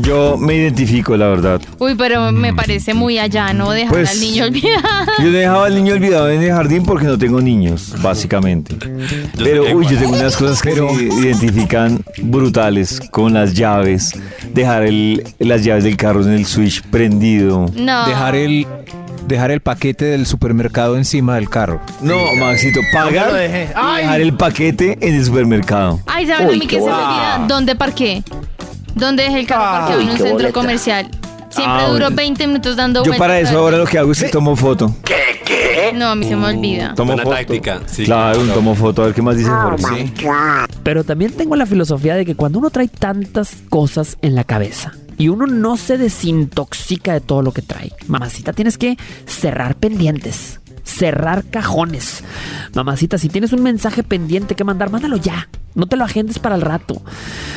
[0.00, 1.60] Yo me identifico, la verdad.
[1.78, 3.70] Uy, pero me parece muy allá, ¿no?
[3.72, 5.12] Dejar Pues, al niño olvidado.
[5.22, 8.76] Yo dejaba al niño olvidado en el jardín porque no tengo niños, básicamente.
[9.36, 14.12] Pero, uy, yo tengo unas cosas que Pero- se identifican brutales con las llaves.
[14.54, 17.66] Dejar el- las llaves del carro en el switch prendido.
[17.74, 18.06] No.
[18.06, 18.66] Dejar el
[19.26, 21.82] dejar el paquete del supermercado encima del carro.
[22.00, 26.00] No, Maxito, pagar dejar el paquete en el supermercado.
[26.06, 27.44] Ay, ¿saben a mí qué se me olvida?
[27.46, 28.22] ¿Dónde parqué?
[28.98, 30.52] ¿Dónde dejé el carro parqueado en un qué centro boleta.
[30.52, 31.08] comercial?
[31.50, 32.16] Siempre Ah, duró bueno.
[32.16, 33.18] 20 minutos dando Yo vueltas.
[33.18, 34.94] para eso ahora lo que hago es que tomo foto.
[35.94, 36.94] No, a mí se me olvida.
[36.94, 37.36] Tomo Buena foto.
[37.36, 38.04] táctica, sí.
[38.04, 40.12] Claro, tomo foto, a ver qué más dice Jorge.
[40.18, 40.26] Sí.
[40.82, 44.92] Pero también tengo la filosofía de que cuando uno trae tantas cosas en la cabeza
[45.16, 50.60] y uno no se desintoxica de todo lo que trae, mamacita, tienes que cerrar pendientes.
[50.88, 52.24] Cerrar cajones.
[52.74, 55.48] Mamacita, si tienes un mensaje pendiente que mandar, mándalo ya.
[55.74, 57.02] No te lo agendes para el rato.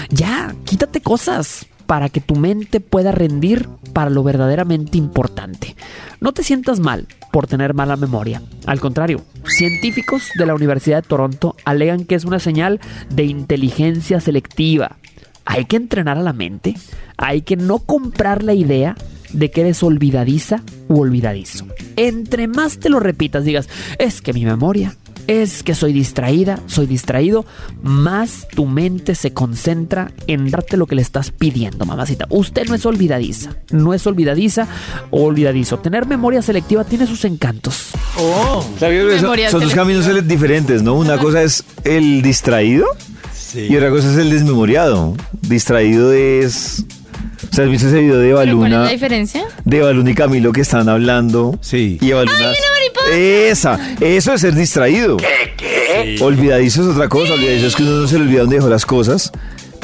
[0.10, 5.76] Ya, quítate cosas para que tu mente pueda rendir para lo verdaderamente importante.
[6.20, 8.42] No te sientas mal por tener mala memoria.
[8.66, 14.20] Al contrario, científicos de la Universidad de Toronto alegan que es una señal de inteligencia
[14.20, 14.98] selectiva.
[15.46, 16.76] Hay que entrenar a la mente,
[17.18, 18.96] hay que no comprar la idea
[19.34, 21.66] de que eres olvidadiza u olvidadizo.
[21.96, 24.96] Entre más te lo repitas, digas, es que mi memoria,
[25.28, 27.46] es que soy distraída, soy distraído,
[27.84, 32.26] más tu mente se concentra en darte lo que le estás pidiendo, mamacita.
[32.30, 34.68] Usted no es olvidadiza, no es olvidadiza
[35.12, 35.78] o olvidadizo.
[35.80, 37.92] Tener memoria selectiva tiene sus encantos.
[39.46, 40.96] Que son- dos caminos diferentes, ¿no?
[40.96, 42.86] Una cosa es el distraído
[43.34, 43.68] Sí.
[43.70, 45.16] y otra cosa es el desmemoriado.
[45.42, 46.86] Distraído es...
[47.52, 48.84] O sea, ¿has visto ese video de ¿Pero cuál es Evaluna?
[48.86, 49.44] la diferencia?
[49.66, 51.58] De Evaluna y Camilo que están hablando.
[51.62, 51.98] Sí.
[52.00, 52.54] Y Evaluna...
[53.14, 55.18] Esa, eso es ser distraído.
[56.22, 57.34] Olvidadizo es otra cosa.
[57.34, 59.32] Olvidadizo es que uno no se le olvida dónde dejó las cosas.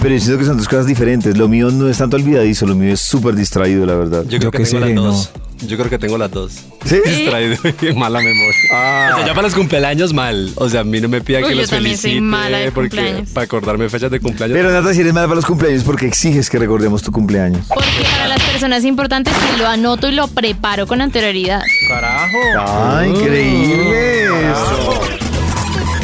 [0.01, 1.37] Pero yo siento que son dos cosas diferentes.
[1.37, 4.23] Lo mío no es tanto olvidadizo, lo mío es súper distraído, la verdad.
[4.23, 5.31] Yo creo Yo que qué tengo las dos.
[5.65, 6.53] Yo creo que tengo las dos.
[6.85, 6.97] ¿Sí?
[7.05, 8.53] Distraído y mala memoria.
[8.73, 9.09] Ah.
[9.13, 10.51] O sea, ya para los cumpleaños mal.
[10.55, 12.57] O sea, a mí no me pida Uy, que yo los también soy felicite mala
[12.59, 13.29] de porque cumpleaños.
[13.31, 14.55] para acordarme fechas de cumpleaños.
[14.55, 17.65] Pero Nata, si eres mala para los cumpleaños, porque exiges que recordemos tu cumpleaños?
[17.67, 21.61] Porque para las personas importantes sí lo anoto y lo preparo con anterioridad.
[21.89, 22.37] Carajo.
[22.59, 24.27] ¡Ah, increíble!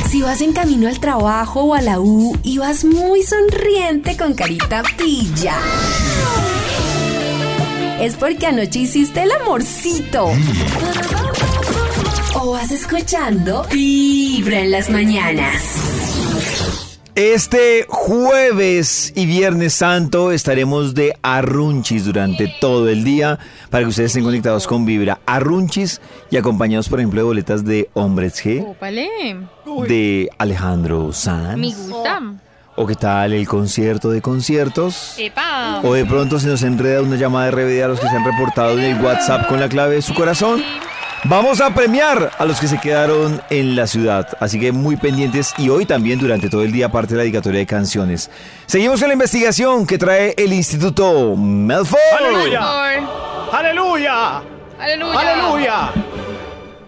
[0.09, 4.33] Si vas en camino al trabajo o a la U y vas muy sonriente con
[4.35, 5.55] carita pilla.
[7.99, 10.31] Es porque anoche hiciste el amorcito.
[12.35, 15.75] O vas escuchando Vibra en las mañanas.
[17.15, 23.37] Este jueves y viernes santo estaremos de arrunchis durante todo el día
[23.69, 25.19] para que ustedes estén conectados con Vibra.
[25.27, 26.01] Arrunchis
[26.31, 29.09] y acompañados, por ejemplo, de boletas de Hombres G, Ópale,
[29.87, 31.57] de Alejandro Sanz.
[31.57, 32.19] me gusta.
[32.75, 35.15] ¿O qué tal el concierto de conciertos?
[35.19, 35.81] Epa.
[35.83, 38.25] O de pronto se nos enreda una llamada de RBD a los que se han
[38.25, 40.63] reportado en el WhatsApp con la clave de su corazón.
[41.25, 44.27] Vamos a premiar a los que se quedaron en la ciudad.
[44.39, 47.59] Así que muy pendientes y hoy también durante todo el día parte de la dedicatoria
[47.59, 48.31] de canciones.
[48.65, 51.99] Seguimos con la investigación que trae el Instituto Melford.
[52.19, 52.61] ¡Aleluya!
[53.51, 54.37] ¡Aleluya!
[54.79, 55.19] Aleluya.
[55.19, 55.91] ¡Aleluya!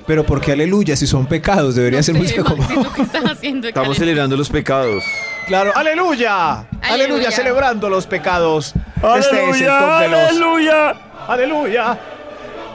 [0.07, 2.57] Pero porque aleluya si son pecados, debería ser música como...
[2.63, 3.67] Maxito, ¿qué estás haciendo?
[3.67, 5.03] Estamos celebrando los pecados.
[5.47, 6.59] Claro, aleluya.
[6.59, 6.67] aleluya.
[6.81, 7.31] Aleluya.
[7.31, 8.73] celebrando los pecados.
[9.17, 10.29] este es el top de los.
[10.29, 10.95] ¡Aleluya!
[11.27, 11.99] Aleluya.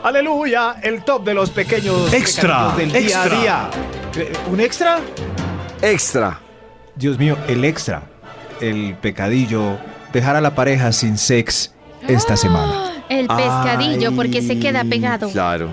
[0.03, 3.71] Aleluya, el top de los pequeños Extra, del día a día.
[4.17, 4.99] Eh, ¿Un extra?
[5.83, 6.41] Extra.
[6.97, 8.03] Dios mío, el extra.
[8.61, 9.79] El pecadillo.
[10.13, 11.75] Dejar a la pareja sin sex
[12.09, 13.05] esta semana.
[13.11, 15.29] El pescadillo, Ay, porque se queda pegado.
[15.31, 15.71] Claro.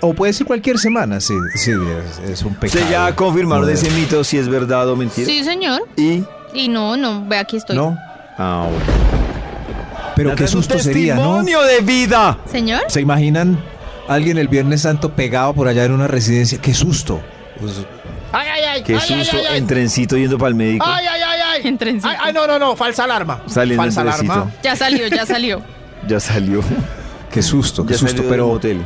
[0.00, 2.78] O puede ser cualquier semana, sí, sí, es, es un pecado.
[2.82, 5.26] Usted ya confirmaron ese mito si es verdad o mentira.
[5.26, 5.82] Sí, señor.
[5.96, 6.22] Y.
[6.52, 7.76] Y no, no, ve aquí estoy.
[7.76, 7.96] ¿No?
[8.38, 8.84] Ah, bueno.
[10.16, 11.22] Pero qué susto sería, ¿no?
[11.22, 12.38] testimonio de vida.
[12.50, 12.82] Señor.
[12.88, 13.58] ¿Se imaginan
[14.06, 16.58] alguien el Viernes Santo pegado por allá en una residencia?
[16.60, 17.20] ¡Qué susto!
[17.60, 17.72] Pues,
[18.32, 18.82] Ay, ay, ay.
[18.82, 19.58] Qué ay, susto ay, ay.
[19.58, 20.84] en trencito yendo para el médico.
[20.88, 21.68] Ay, ay, ay, ay.
[21.68, 22.08] En trencito.
[22.08, 22.74] Ay, ay, no, no, no.
[22.76, 23.42] Falsa alarma.
[23.46, 24.52] Saliendo en Falsa alarma.
[24.62, 25.62] Ya salió, ya salió.
[26.08, 26.60] Ya salió.
[27.32, 28.08] qué susto, qué Ya susto.
[28.16, 28.84] salió del Pero, motel.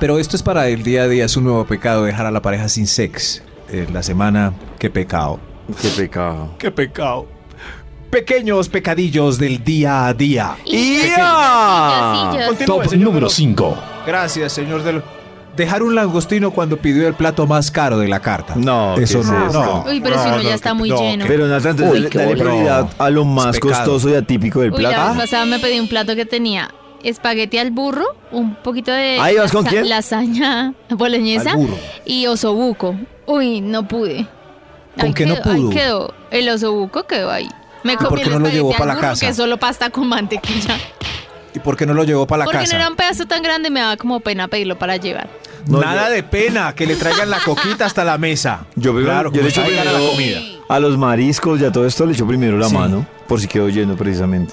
[0.00, 2.42] Pero esto es para el día a día, es un nuevo pecado dejar a la
[2.42, 3.42] pareja sin sex.
[3.70, 5.40] Eh, la semana, qué pecado.
[5.80, 6.54] Qué pecado.
[6.58, 7.26] ¡Qué pecado!
[8.10, 10.56] Pequeños pecadillos del día a día.
[10.66, 12.30] ¡Ya!
[12.66, 13.34] Top señor número Veloz.
[13.34, 13.78] 5.
[14.06, 15.02] Gracias, señor del...
[15.56, 18.54] Dejar un langostino cuando pidió el plato más caro de la carta.
[18.56, 19.84] No, eso ¿qué es no, no.
[19.88, 21.24] Uy, pero si uno ya no, está muy no, lleno.
[21.28, 24.90] Pero Nata, entonces Uy, dale, prioridad a lo más costoso y atípico del Uy, la
[24.90, 25.08] plato.
[25.10, 26.70] vez pasada me pedí un plato que tenía
[27.04, 29.88] espagueti al burro, un poquito de Ahí vas con lasa- quién?
[29.88, 31.76] lasaña boloñesa Al burro.
[32.04, 32.94] y osobuco.
[33.26, 34.26] Uy, no pude.
[34.96, 35.70] ¿Con Ahí qué no quedó, ahí pudo?
[35.70, 36.14] quedó.
[36.30, 37.48] El osobuco quedó ahí.
[37.82, 39.20] Me por comí qué el no lo espagueti llevó al pa' la burro, casa?
[39.26, 40.76] que es solo pasta con mantequilla.
[41.54, 42.72] ¿Y por qué no lo llevó para la Porque casa?
[42.72, 45.28] no era un pedazo tan grande, me daba como pena pedirlo para llevar.
[45.66, 48.66] No, Nada yo- de pena, que le traigan la coquita hasta la mesa.
[48.76, 50.40] Yo, primero- claro, yo le echo traigan a la primero comida.
[50.68, 52.74] a los mariscos y a todo esto le echo primero la Sí.
[52.74, 54.52] mano, por si quedó lleno precisamente.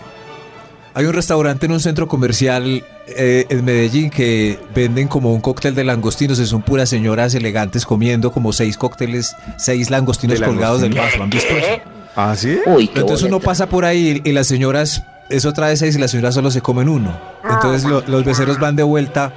[0.93, 5.73] Hay un restaurante en un centro comercial eh, en Medellín que venden como un cóctel
[5.73, 6.37] de langostinos.
[6.39, 11.23] y Son puras señoras elegantes comiendo como seis cócteles, seis langostinos ¿De colgados del vaso.
[11.23, 11.67] ¿Han visto eso?
[12.15, 12.59] ¿Ah, sí?
[12.65, 16.11] Uy, qué Entonces uno pasa por ahí y las señoras, eso trae seis y las
[16.11, 17.17] señoras solo se comen uno.
[17.49, 19.31] Entonces lo- los becerros van de vuelta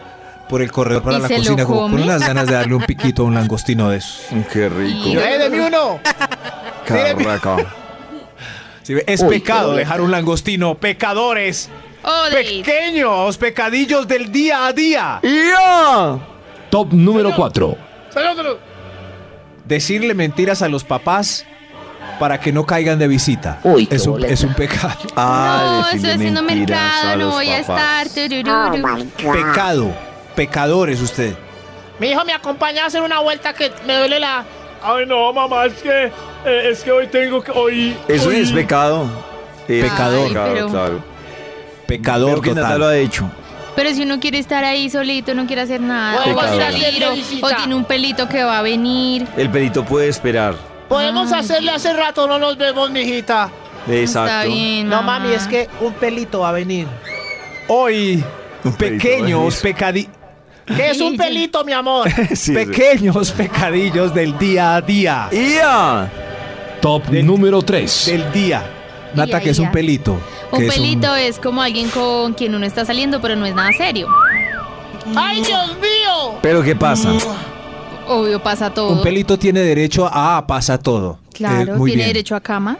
[0.49, 3.23] por el corredor para ¿Y la cocina como con unas ganas de darle un piquito
[3.23, 4.23] a un langostino de esos.
[4.53, 5.09] Qué rico.
[5.21, 6.01] Deme uno.
[6.85, 7.57] Carraca.
[9.07, 10.75] Es Uy, pecado dejar un langostino.
[10.75, 11.71] Pecadores.
[12.03, 12.25] Oh.
[12.31, 15.21] Pequeños pecadillos del día a día.
[16.71, 17.77] Top número 4.
[18.11, 18.59] Señor, señor.
[19.65, 21.47] Decirle mentiras a los papás
[22.19, 23.61] para que no caigan de visita.
[23.65, 24.99] Uy, es, un, es un pecado.
[25.17, 28.07] Ah, no, estoy haciendo mentiras mercado, a no los voy a papás.
[28.07, 28.29] estar.
[28.29, 29.07] turururu.
[29.33, 29.95] Pecado.
[30.37, 31.35] Pecadores usted.
[31.99, 34.45] Mi hijo me acompaña a hacer una vuelta que me duele la.
[34.85, 36.05] Ay, no, mamá, es que,
[36.45, 37.51] eh, es que hoy tengo que.
[37.53, 39.07] Hoy, Eso hoy- es pecado.
[39.67, 40.29] Es Pecador.
[40.29, 41.05] pecado, Ay, pero- claro.
[41.87, 42.81] Pecador Creo que Nata total.
[42.81, 43.31] lo ha hecho.
[43.77, 47.05] Pero si uno quiere estar ahí solito, no quiere hacer nada, o va a salir,
[47.05, 47.47] o, Visita.
[47.47, 49.27] o tiene un pelito que va a venir.
[49.37, 50.55] El pelito puede esperar.
[50.89, 53.51] Podemos hacerle hace rato, no nos vemos, mijita.
[53.89, 54.31] Exacto.
[54.31, 55.19] Está bien, No, mamá.
[55.21, 56.87] mami, es que un pelito va a venir.
[57.69, 58.23] Hoy,
[58.65, 59.63] Un pelito, pequeños.
[60.67, 62.09] ¿Qué es un pelito, mi amor?
[62.29, 62.53] Sí, sí.
[62.53, 65.29] Pequeños pecadillos del día a día.
[65.33, 66.11] ¡Ya!
[66.81, 68.07] Top Del- número 3.
[68.07, 68.63] Del día.
[69.15, 70.19] Nata, que es un pelito.
[70.51, 73.55] Un que es pelito es como alguien con quien uno está saliendo, pero no es
[73.55, 74.09] nada serio.
[75.15, 76.39] ¡Ay, Dios mío!
[76.43, 77.13] Pero ¿qué pasa?
[78.09, 78.91] Obvio, pasa todo.
[78.91, 81.19] Un pelito tiene derecho a ah, pasa todo.
[81.33, 82.15] Claro, Eh, muy tiene bien.
[82.15, 82.79] derecho a cama.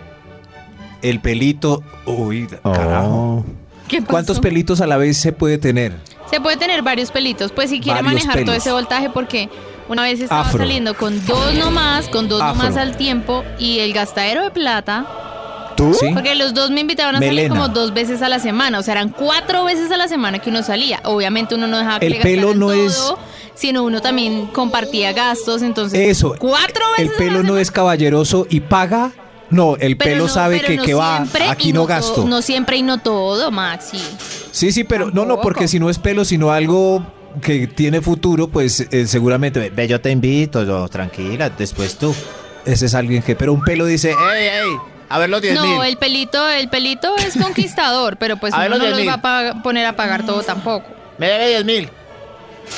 [1.03, 1.83] El pelito.
[2.07, 3.09] Uy, carajo.
[3.09, 3.45] Oh.
[3.89, 4.11] ¿Qué pasó?
[4.11, 5.93] ¿Cuántos pelitos a la vez se puede tener?
[6.31, 9.49] Se puede tener varios pelitos, pues si quiere Varios manejar todo ese voltaje, porque
[9.89, 10.59] una vez estaba Afro.
[10.59, 12.63] saliendo con dos nomás, con dos Afro.
[12.63, 15.07] nomás al tiempo, y el gastadero de plata,
[15.77, 15.93] ¿Tú?
[15.93, 16.07] ¿Sí?
[16.15, 18.93] porque los dos me invitaban a salir como dos veces a la semana, o sea,
[18.93, 21.01] eran cuatro veces a la semana que uno salía.
[21.05, 23.15] Obviamente uno no dejaba que El le pelo no todo, es-
[23.55, 26.35] sino uno también compartía gastos, entonces Eso.
[26.39, 29.13] cuatro El veces a la pelo no es caballeroso y paga.
[29.51, 32.25] No, el Pero pelo no- sabe que, no que va, aquí no to- gasto.
[32.25, 33.99] No siempre y no todo, Maxi.
[34.51, 37.05] Sí, sí, pero no, no, porque si no es pelo, sino algo
[37.43, 42.15] que tiene futuro, pues eh, seguramente, ve, yo te invito, yo, tranquila, después tú.
[42.65, 44.71] Ese es alguien que, pero un pelo dice, ey, ey,
[45.11, 45.75] a ver los 10 mil.
[45.77, 49.09] No, el pelito, el pelito es conquistador, pero pues uno los no los 10.000.
[49.25, 50.87] va a poner a pagar todo tampoco.
[51.19, 51.89] Me debe 10 mil.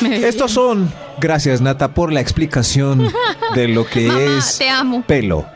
[0.25, 3.09] Estos son, gracias Nata por la explicación
[3.55, 5.03] de lo que Mamá, es te amo.
[5.07, 5.47] pelo.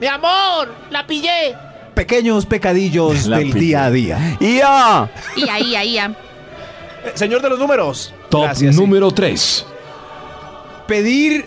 [0.00, 1.54] Mi amor, la pillé.
[1.94, 3.60] Pequeños pecadillos La del pillé.
[3.60, 4.36] día a día.
[4.40, 5.10] ¡Ya!
[5.36, 6.14] Y ahí, ahí, ya.
[7.14, 8.14] señor de los números.
[8.30, 8.80] Top Gracias, sí.
[8.80, 9.66] número 3.
[10.86, 11.46] Pedir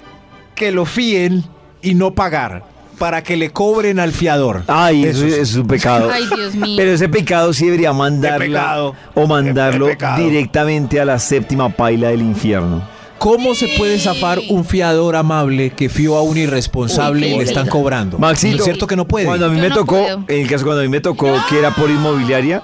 [0.56, 1.44] que lo fíen
[1.82, 2.64] y no pagar
[3.00, 4.64] para que le cobren al fiador.
[4.68, 5.42] Ay, eso, Eso sí.
[5.42, 6.10] es un pecado.
[6.14, 6.76] Ay, Dios mío.
[6.78, 8.96] Pero ese pecado sí debería mandarlo pecado.
[9.16, 10.24] o mandarlo Qué pecado.
[10.24, 12.84] directamente a la séptima paila del infierno.
[13.24, 17.44] ¿Cómo se puede zafar un fiador amable que fió a un irresponsable Uy, y le
[17.46, 18.20] están cobrando?
[18.20, 19.26] Maxito, ¿No es cierto que no puede?
[19.26, 20.26] Cuando a mí Yo me no tocó, puedo.
[20.28, 22.64] en el caso cuando a mí me tocó que era por inmobiliaria,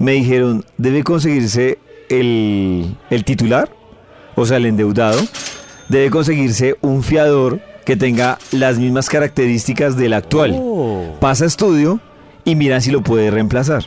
[0.00, 3.70] me dijeron, debe conseguirse el, el titular,
[4.34, 5.20] o sea, el endeudado,
[5.88, 10.56] debe conseguirse un fiador que tenga las mismas características del actual.
[10.58, 11.18] Oh.
[11.20, 12.00] Pasa estudio
[12.44, 13.84] y mira si lo puede reemplazar.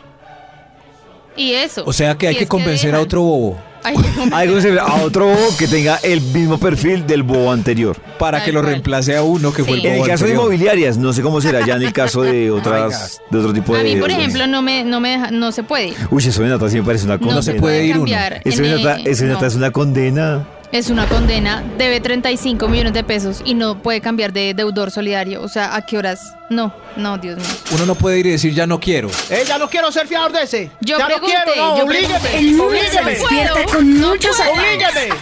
[1.36, 1.84] Y eso.
[1.86, 4.80] O sea que hay Si que convencer a otro bobo Hay que convencer.
[4.80, 7.98] A otro bobo que tenga el mismo perfil del bobo anterior.
[8.20, 8.72] para que lo cual.
[8.74, 11.42] reemplace a uno que fue el En bobo el caso de inmobiliarias, no sé cómo
[11.42, 13.80] será ya en el caso de otras, de otro tipo de.
[13.82, 15.94] A mí, por ejemplo, no me, no me deja- no se puede.
[16.12, 17.36] Uy, eso de Nata sí me parece una condena.
[17.36, 18.00] No, se puede ir uno.
[18.02, 18.42] cambiar.
[18.46, 19.48] Eso de En, Nata, eso de Nata no.
[19.48, 20.48] es una condena.
[20.74, 25.44] Es una condena, debe 35 millones de pesos y no puede cambiar de deudor solidario.
[25.44, 26.34] O sea, ¿a qué horas?
[26.50, 27.46] No, no, Dios mío.
[27.74, 29.08] Uno no puede ir y decir ya no quiero.
[29.30, 30.72] Eh, ya no quiero ser fiador de ese.
[30.82, 32.40] Yo ya pregunté, no quiero, no, yo oblígueme.
[32.40, 34.36] El lunes se despierta puedo, con no muchos.
[34.40, 35.16] Oblígueme.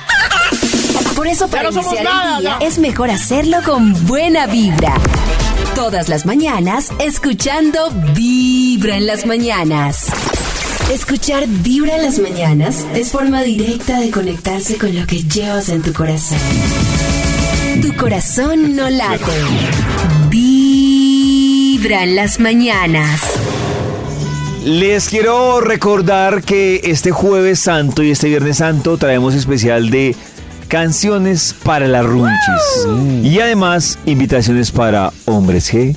[1.18, 2.66] Por eso para no iniciar nada, el día ya.
[2.66, 4.94] es mejor hacerlo con buena vibra.
[5.76, 10.08] Todas las mañanas escuchando Vibra en las mañanas.
[10.90, 15.82] Escuchar Vibra en las mañanas es forma directa de conectarse con lo que llevas en
[15.82, 16.38] tu corazón.
[17.82, 19.24] Tu corazón no late.
[20.30, 23.22] Vibra en las mañanas.
[24.66, 30.16] Les quiero recordar que este jueves santo y este viernes santo traemos especial de
[30.68, 32.88] canciones para las runchis.
[33.24, 35.96] Y además, invitaciones para Hombres G,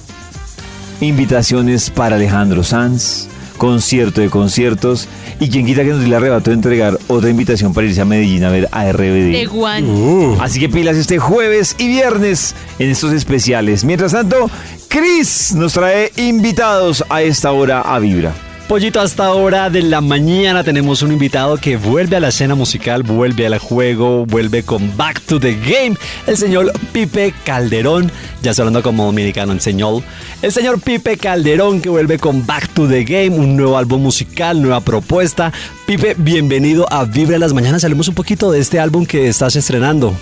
[1.01, 5.09] invitaciones para Alejandro Sanz, concierto de conciertos.
[5.41, 8.05] Y quien quita que nos dé el arrebato de entregar otra invitación para irse a
[8.05, 9.33] Medellín a ver a RBD.
[9.33, 10.37] De Juan.
[10.41, 13.85] Así que pilas este jueves y viernes en estos especiales.
[13.85, 14.51] Mientras tanto,
[14.89, 18.35] Chris nos trae invitados a esta hora a Vibra.
[18.69, 23.03] Pollito, hasta hora de la mañana tenemos un invitado que vuelve a la escena musical,
[23.03, 25.97] vuelve al juego, vuelve con Back to the Game,
[26.27, 28.11] el señor Pipe Calderón,
[28.43, 30.03] ya hablando como dominicano el señor,
[30.41, 34.63] el señor Pipe Calderón que vuelve con Back to the Game, un nuevo álbum musical,
[34.63, 35.53] nueva propuesta.
[35.85, 40.15] Pipe, bienvenido a Vibra las Mañanas, hablemos un poquito de este álbum que estás estrenando.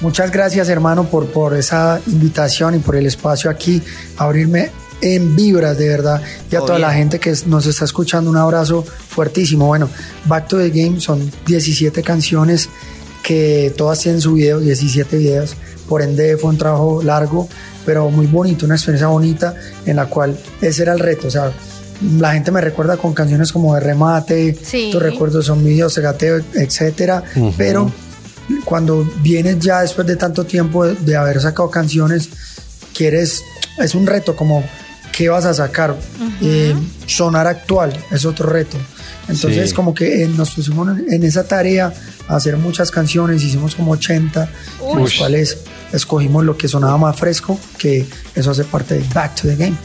[0.00, 3.80] Muchas gracias hermano por, por esa invitación y por el espacio aquí,
[4.16, 8.36] abrirme en vibras de verdad y a toda la gente que nos está escuchando un
[8.36, 9.66] abrazo fuertísimo.
[9.66, 9.88] Bueno,
[10.26, 12.68] Back to the Game son 17 canciones
[13.22, 15.56] que todas tienen su video, 17 videos,
[15.88, 17.48] por ende fue un trabajo largo
[17.86, 19.54] pero muy bonito, una experiencia bonita
[19.84, 21.52] en la cual ese era el reto, o sea,
[22.18, 24.88] la gente me recuerda con canciones como de remate, Sí.
[24.90, 27.52] tus recuerdos son míos, gateo, etcétera, Ujú.
[27.58, 27.92] pero
[28.64, 32.28] cuando vienes ya después de tanto tiempo de, de haber sacado canciones,
[32.94, 33.42] quieres,
[33.78, 34.64] es un reto como,
[35.16, 35.96] ¿qué vas a sacar?
[36.40, 36.74] Eh,
[37.06, 38.76] sonar actual es otro reto.
[39.28, 39.74] Entonces Sí.
[39.74, 41.92] como que eh, nos pusimos en, en esa tarea
[42.28, 44.48] a hacer muchas canciones, hicimos como 80,
[44.80, 45.00] Uy.
[45.00, 45.58] los cuales
[45.92, 49.76] escogimos lo que sonaba más fresco, que eso hace parte de Back to the Game.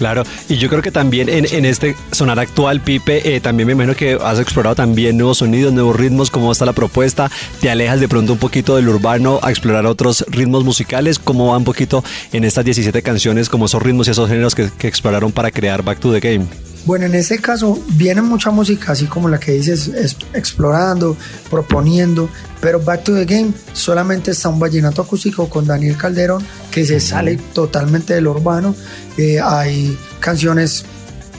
[0.00, 3.74] Claro, y yo creo que también en, en este sonar actual, Pipe, eh, también me
[3.74, 8.00] imagino que has explorado también nuevos sonidos, nuevos ritmos, cómo está la propuesta, te alejas
[8.00, 12.02] de pronto un poquito del urbano a explorar otros ritmos musicales, cómo va un poquito
[12.32, 15.82] en estas 17 canciones, como esos ritmos y esos géneros que, que exploraron para crear
[15.82, 16.69] Back to the Game.
[16.86, 21.16] Bueno, en este caso viene mucha música, así como la que dices, es- explorando,
[21.50, 22.28] proponiendo,
[22.60, 26.98] pero Back to the Game solamente está un vallenato acústico con Daniel Calderón que se
[26.98, 28.74] sale totalmente del urbano.
[29.18, 30.84] Eh, hay canciones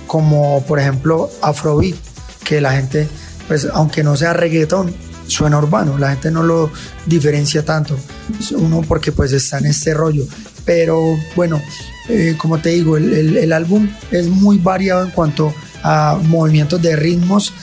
[0.08, 1.96] como, por ejemplo, Afrobeat,
[2.44, 3.08] que la gente
[3.48, 4.94] pues aunque no sea reggaetón,
[5.28, 6.72] suena urbano, la gente no lo
[7.06, 7.98] diferencia tanto,
[8.56, 10.24] uno porque pues está en este rollo,
[10.64, 11.62] pero bueno,
[12.10, 16.82] eh, como te digo, el, el- el álbum es muy variado en cuanto a movimientos
[16.82, 17.54] de ritmos,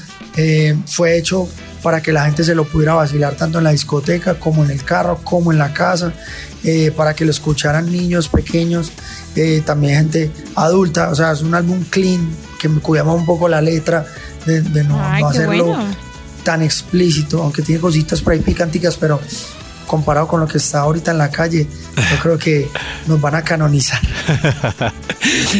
[0.40, 1.48] Eh, fue hecho
[1.82, 4.84] para que la gente se lo pudiera vacilar tanto en la discoteca como en el
[4.84, 6.12] carro, como en la casa,
[6.62, 8.92] eh, para que lo escucharan niños pequeños,
[9.64, 12.28] también gente adulta, o sea, es un álbum clean
[12.60, 14.06] que me cuidamos un poco la letra
[14.46, 15.96] de, de no, Ay, no qué hacerlo bueno.
[16.44, 19.20] tan explícito, aunque tiene cositas por ahí picanticas, pero
[19.88, 21.66] comparado con lo que está ahorita en la calle,
[21.96, 22.68] yo creo que
[23.08, 24.00] nos van a canonizar.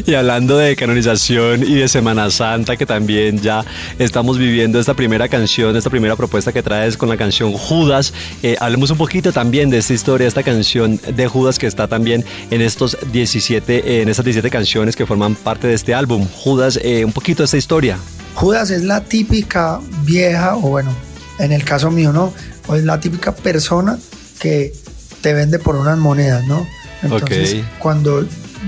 [0.07, 3.65] Y hablando de canonización y de Semana Santa, que también ya
[3.99, 8.13] estamos viviendo esta primera canción, esta primera propuesta que traes con la canción Judas,
[8.43, 12.25] eh, hablemos un poquito también de esta historia, esta canción de Judas que está también
[12.51, 16.27] en estos 17, eh, en estas 17 canciones que forman parte de este álbum.
[16.27, 17.99] Judas, eh, un poquito de esta historia.
[18.35, 20.95] Judas es la típica vieja, o bueno,
[21.39, 22.33] en el caso mío, ¿no?
[22.69, 23.99] O es la típica persona
[24.39, 24.73] que
[25.21, 26.67] te vende por unas monedas, ¿no?
[27.03, 28.25] Entonces, cuando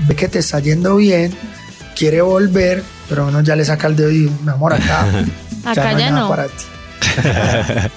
[0.07, 1.33] ve que te está yendo bien,
[1.95, 5.05] quiere volver, pero uno ya le saca el dedo y, mi amor, acá,
[5.65, 6.29] Acá hay ya nada no.
[6.29, 6.63] para ti.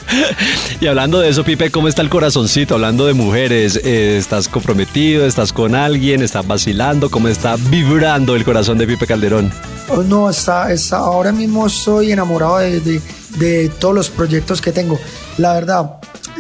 [0.80, 2.74] Y hablando de eso, Pipe, ¿cómo está el corazoncito?
[2.74, 5.24] Hablando de mujeres, eh, ¿estás comprometido?
[5.26, 6.22] ¿Estás con alguien?
[6.22, 7.10] ¿Estás vacilando?
[7.10, 9.50] ¿Cómo está vibrando el corazón de Pipe Calderón?
[9.88, 13.00] Oh, no, está, está, ahora mismo estoy enamorado de, de-
[13.38, 14.98] de todos los proyectos que tengo.
[15.38, 15.90] La verdad,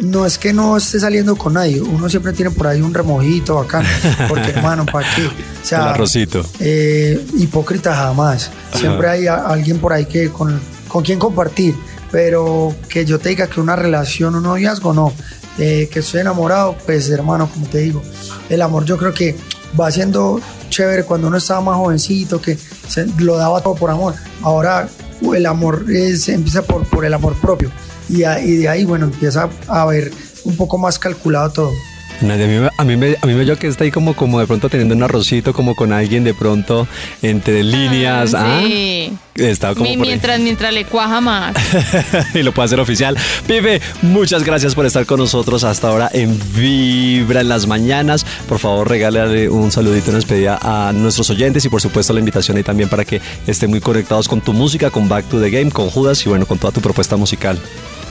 [0.02, 1.80] no es que no esté saliendo con nadie.
[1.80, 3.84] Uno siempre tiene por ahí un remojito bacán.
[4.28, 5.22] Porque, hermano, ¿para qué?
[5.26, 6.44] O el sea, arrocito.
[6.60, 8.50] eh, hipócrita jamás.
[8.74, 11.74] Siempre hay a- alguien por ahí que con, con quien compartir.
[12.10, 15.12] Pero que yo te diga que una relación, un noviazgo, no.
[15.58, 18.02] Eh, que estoy enamorado, pues hermano, como te digo,
[18.48, 19.36] el amor yo creo que
[19.80, 24.14] va siendo chévere cuando uno estaba más jovencito, que se, lo daba todo por amor.
[24.42, 24.88] Ahora
[25.32, 27.70] el amor es, empieza por, por el amor propio.
[28.08, 30.10] Y, a- y de ahí, bueno, empieza a ver
[30.44, 31.72] un poco más calculado todo.
[32.20, 34.14] Nadie, a mí, me- a mí me, a mí me yo que está ahí como,
[34.14, 36.86] como de pronto teniendo un arrocito como con alguien de pronto
[37.22, 38.34] entre líneas.
[38.34, 38.60] ¿ah?
[38.64, 39.12] Sí.
[39.34, 40.10] Está como Mi- por ahí.
[40.12, 41.56] mientras, mientras le cuaja más.
[42.34, 43.16] y lo puede hacer oficial.
[43.48, 48.24] Pipe, muchas gracias por estar con nosotros hasta ahora en Vibra en las mañanas.
[48.48, 52.56] Por favor, regálale un saludito en despedida a nuestros oyentes y por supuesto la invitación
[52.56, 55.72] ahí también para que estén muy conectados con tu música, con Back to the Game,
[55.72, 57.58] con Judas y bueno, con toda tu propuesta musical.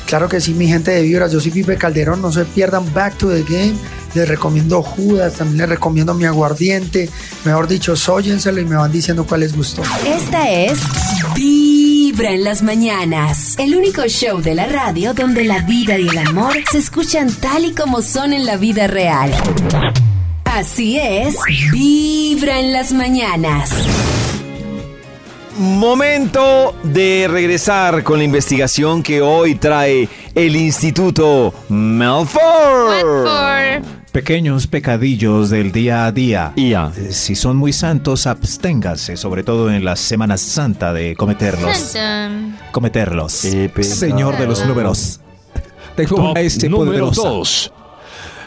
[0.07, 3.17] Claro que sí, mi gente de Vibras, yo soy Pipe Calderón, no se pierdan Back
[3.17, 3.75] to the Game,
[4.13, 7.09] les recomiendo Judas, también les recomiendo mi aguardiente,
[7.45, 9.81] mejor dicho, sóyenselo y me van diciendo cuál les gustó.
[10.05, 10.79] Esta es
[11.35, 16.17] Vibra en las mañanas, el único show de la radio donde la vida y el
[16.17, 19.31] amor se escuchan tal y como son en la vida real.
[20.45, 21.35] Así es,
[21.71, 23.71] Vibra en las mañanas.
[25.57, 33.13] Momento de regresar con la investigación que hoy trae el Instituto Melford.
[34.11, 36.53] Pequeños pecadillos del día a día.
[36.55, 36.91] Ia.
[36.97, 41.95] Eh, Si son muy santos, absténgase, sobre todo en la Semana Santa, de cometerlos.
[42.71, 43.33] Cometerlos.
[43.81, 45.19] Señor de los números.
[45.95, 47.29] Tengo una este número poderosa.
[47.29, 47.73] dos.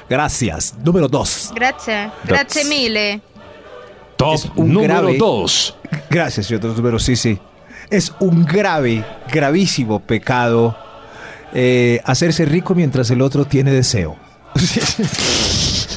[0.09, 0.75] Gracias.
[0.85, 1.53] Número dos.
[1.55, 2.11] Grazie.
[2.25, 3.21] Grazie mille.
[4.17, 5.77] Top Es un número grave- 2.
[6.11, 7.03] Gracias, señor números.
[7.03, 7.39] Sí, sí.
[7.91, 10.77] Es un grave, gravísimo pecado
[11.53, 14.17] eh, hacerse rico mientras el otro tiene deseo.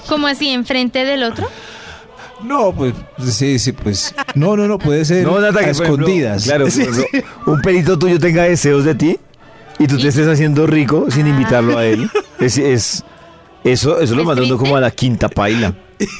[0.07, 0.49] ¿Cómo así?
[0.49, 1.47] ¿Enfrente del otro?
[2.43, 2.93] No, pues
[3.25, 4.13] sí, sí, pues.
[4.35, 6.43] No, no, no, puede ser No, Nata, a que por ejemplo, escondidas.
[6.43, 7.49] claro, Sí, por ejemplo, sí.
[7.49, 9.17] un pelito tuyo tenga deseos de ti
[9.77, 12.09] y tú te estés haciendo rico sin invitarlo a él.
[12.39, 13.03] Es, es-
[13.63, 14.57] eso, eso lo ¿Es manda uno triste?
[14.57, 15.73] como a la quinta paila.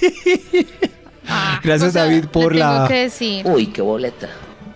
[1.64, 2.88] Gracias, O sea, David, por le tengo la.
[2.88, 3.46] que decir.
[3.48, 4.28] Uy, qué boleta.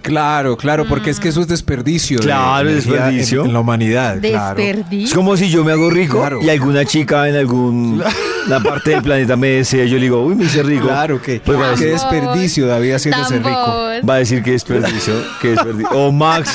[0.01, 2.17] Claro, claro, porque es que eso es desperdicio.
[2.19, 3.41] de Claro, es energía desperdicio.
[3.41, 4.19] En, en la humanidad.
[4.19, 4.59] claro.
[4.59, 5.15] Es Desperdicio.
[5.15, 6.41] como si yo me hago rico Claro.
[6.41, 8.03] y alguna chica en algún
[8.49, 10.87] la parte del planeta me desea, yo le digo, uy, me hice rico.
[10.87, 11.39] Claro que.
[11.39, 13.75] Pues va a qué decir, desperdicio, David, haciéndose rico.
[14.09, 15.89] Va a decir que desperdicio, que desperdicio.
[15.91, 16.53] O Max,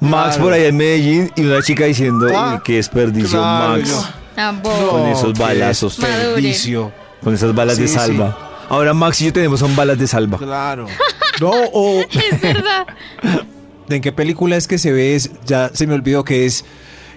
[0.00, 0.42] Max Claro.
[0.42, 4.08] por allá en Medellín y una chica diciendo, Ah, uy, qué desperdicio, claro, Max.
[4.34, 4.88] Tambor.
[4.90, 5.98] Con esos qué balazos.
[6.00, 6.92] Desperdicio.
[7.22, 8.36] Con esas balas de Sí, salva.
[8.68, 10.38] Ahora Max y yo tenemos son balas de salva.
[10.38, 10.86] Claro.
[11.40, 12.00] No, o.
[12.00, 12.84] Es verdad.
[13.88, 15.14] ¿En qué película es que se ve?
[15.14, 16.64] Es, ya se me olvidó que es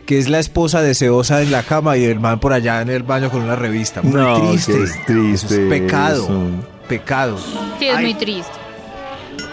[0.06, 3.02] que es la esposa deseosa en la cama y el man por allá en el
[3.02, 4.04] baño con una revista.
[4.04, 4.84] Muy No, triste.
[4.84, 6.24] es triste Es pecado.
[6.26, 6.42] eso.
[6.88, 7.38] Pecado.
[7.80, 8.04] Sí, es Ay.
[8.06, 8.52] muy triste.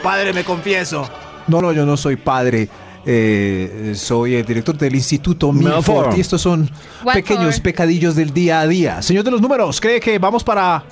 [0.03, 1.09] Padre, me confieso.
[1.47, 2.69] No, no, yo no soy padre.
[3.07, 5.77] Eh, soy el director del Instituto Milford.
[5.77, 6.71] Milford y estos son
[7.05, 7.63] What pequeños for?
[7.63, 9.01] pecadillos del día a día.
[9.01, 10.85] Señor de los números, ¿cree que vamos para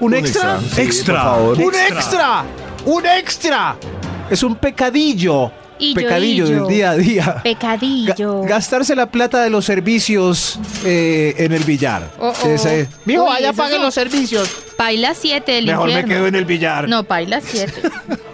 [0.00, 0.60] un, extra?
[0.76, 1.14] extra.
[1.22, 1.58] Sí, favor.
[1.60, 2.44] ¡Un extra!
[2.84, 3.76] ¡Un extra!
[4.30, 7.40] Es un pecadillo Y yo, pecadillo del día a día.
[7.42, 8.42] Pecadillo.
[8.42, 12.10] Gastarse la plata de los servicios eh, en el billar.
[12.18, 12.46] Oh, oh.
[12.48, 14.48] Ese- Mijo, Uy, vaya, esos pague son- los servicios.
[14.76, 16.88] Paila 7 del Mejor me quedo en el billar.
[16.88, 17.82] No, paila 7.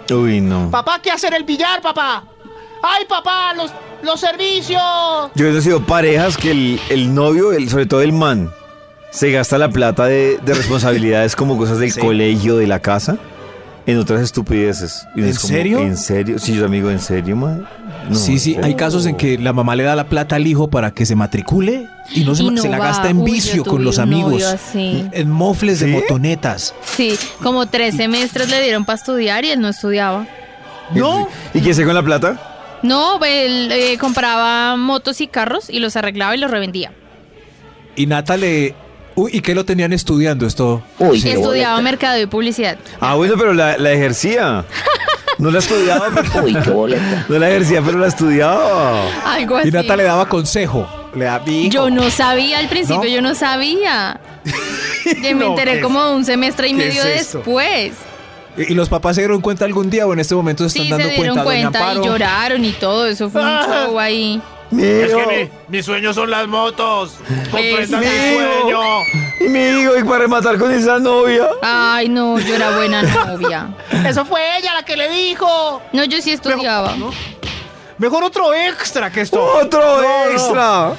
[0.13, 0.69] Uy, no.
[0.69, 2.23] Papá, ¿qué hacer el billar, papá?
[2.83, 3.71] ¡Ay, papá, los,
[4.03, 4.81] los servicios!
[5.33, 8.51] Yo he conocido parejas que el, el novio, el, sobre todo el man,
[9.15, 11.99] se gasta la plata de, de responsabilidades como cosas del Sí.
[11.99, 13.17] colegio, de la casa,
[13.85, 15.07] en otras estupideces.
[15.15, 15.79] Y ¿En es como, serio?
[15.79, 16.39] ¿En serio?
[16.39, 17.35] Sí, yo amigo, ¿en serio?
[17.35, 20.69] No, sí, sí, hay casos en que la mamá le da la plata al hijo
[20.69, 22.87] para que se matricule y no se, Y no se la va.
[22.87, 24.43] gasta en Uy, vicio con los amigos.
[24.43, 25.05] así.
[25.11, 26.75] En mofles de motonetas.
[26.83, 30.27] Sí, como tres semestres le dieron para estudiar y él no estudiaba.
[30.93, 31.27] ¿No?
[31.53, 32.79] ¿Y qué hace con la plata?
[32.83, 36.91] No, él eh, compraba motos y carros y los arreglaba y los revendía.
[37.95, 38.75] Y Nata le...
[39.15, 40.81] Uy, ¿y qué lo tenían estudiando esto?
[40.99, 42.77] Estudiaba mercado y publicidad.
[42.99, 44.65] Ah, bueno, pero la, la ejercía.
[45.37, 46.45] No la estudiaba, pero...
[46.45, 47.25] Uy, qué boleta.
[47.27, 49.03] No la ejercía, pero la estudiaba.
[49.25, 49.67] Algo así.
[49.67, 50.87] Y Nata le daba consejo.
[51.13, 51.71] Le da, "Mi hijo".
[51.71, 53.09] Yo no sabía al principio, ¿No?
[53.09, 54.17] yo no sabía.
[55.03, 57.91] Que me No, enteré ¿qué- como un semestre y medio es después.
[58.57, 60.99] ¿Y los papás se dieron cuenta algún día o en este momento se Sí, están
[61.01, 61.79] se dando dieron cuenta?
[61.79, 63.05] cuenta y lloraron y todo.
[63.05, 63.65] Eso fue un Ah.
[63.87, 64.41] show ahí.
[64.71, 67.15] Es que mi- mis sueños son las motos.
[67.51, 68.39] Comprendan mi mío.
[68.61, 68.79] sueño.
[69.41, 71.47] Y mi hijo, y para rematar con esa novia.
[71.61, 73.69] Ay, no, yo era buena novia.
[74.07, 75.81] Eso fue ella la que le dijo.
[75.93, 76.95] No, yo sí estudiaba.
[77.97, 79.41] Mejor otro extra que esto.
[79.41, 80.31] ¡Otro No, no.
[80.31, 80.93] extra!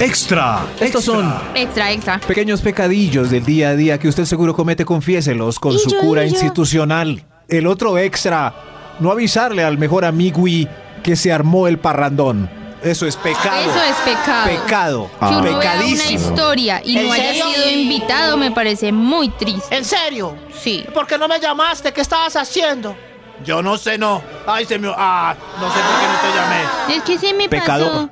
[0.00, 0.60] Extra.
[0.80, 2.18] Estos son Extra, extra.
[2.20, 6.00] pequeños pecadillos del día a día que usted seguro comete, confiéselos con Y su yo,
[6.00, 7.24] cura institucional.
[7.48, 8.54] El otro extra,
[9.00, 10.68] no avisarle al mejor amigui
[11.02, 12.50] que se armó el parrandón.
[12.82, 13.60] Eso es pecado.
[13.70, 14.46] Eso es pecado.
[14.46, 15.10] Pecado.
[15.18, 16.10] Que uno vea una Pecadísimo.
[16.30, 17.44] historia y ¿En no haya serio?
[17.52, 19.76] sido invitado me parece muy triste.
[19.76, 20.36] ¿En serio?
[20.62, 20.86] Sí.
[20.94, 21.92] ¿Por qué no me llamaste?
[21.92, 22.96] ¿Qué estabas haciendo?
[23.44, 24.22] Yo no sé, no.
[24.46, 24.92] Ay, se me...
[24.96, 26.96] Ah, no sé por qué no te llamé.
[26.96, 27.92] Es que se me Pecador.
[27.92, 28.10] pasó.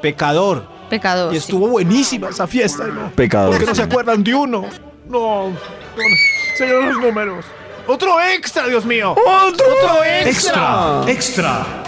[0.00, 0.66] Pecador.
[0.90, 1.32] Pecador.
[1.32, 1.44] Y sí.
[1.44, 2.84] estuvo buenísima esa fiesta.
[2.86, 3.10] ¿no?
[3.12, 3.50] Pecador.
[3.50, 4.66] ¿Por qué no se acuerdan de uno?
[5.08, 5.56] No, no,
[6.56, 7.44] señor los números.
[7.86, 9.12] Otro extra, Dios mío.
[9.12, 9.66] ¡Otro,
[10.04, 11.02] extra.
[11.04, 11.04] Extra.
[11.08, 11.81] Extra.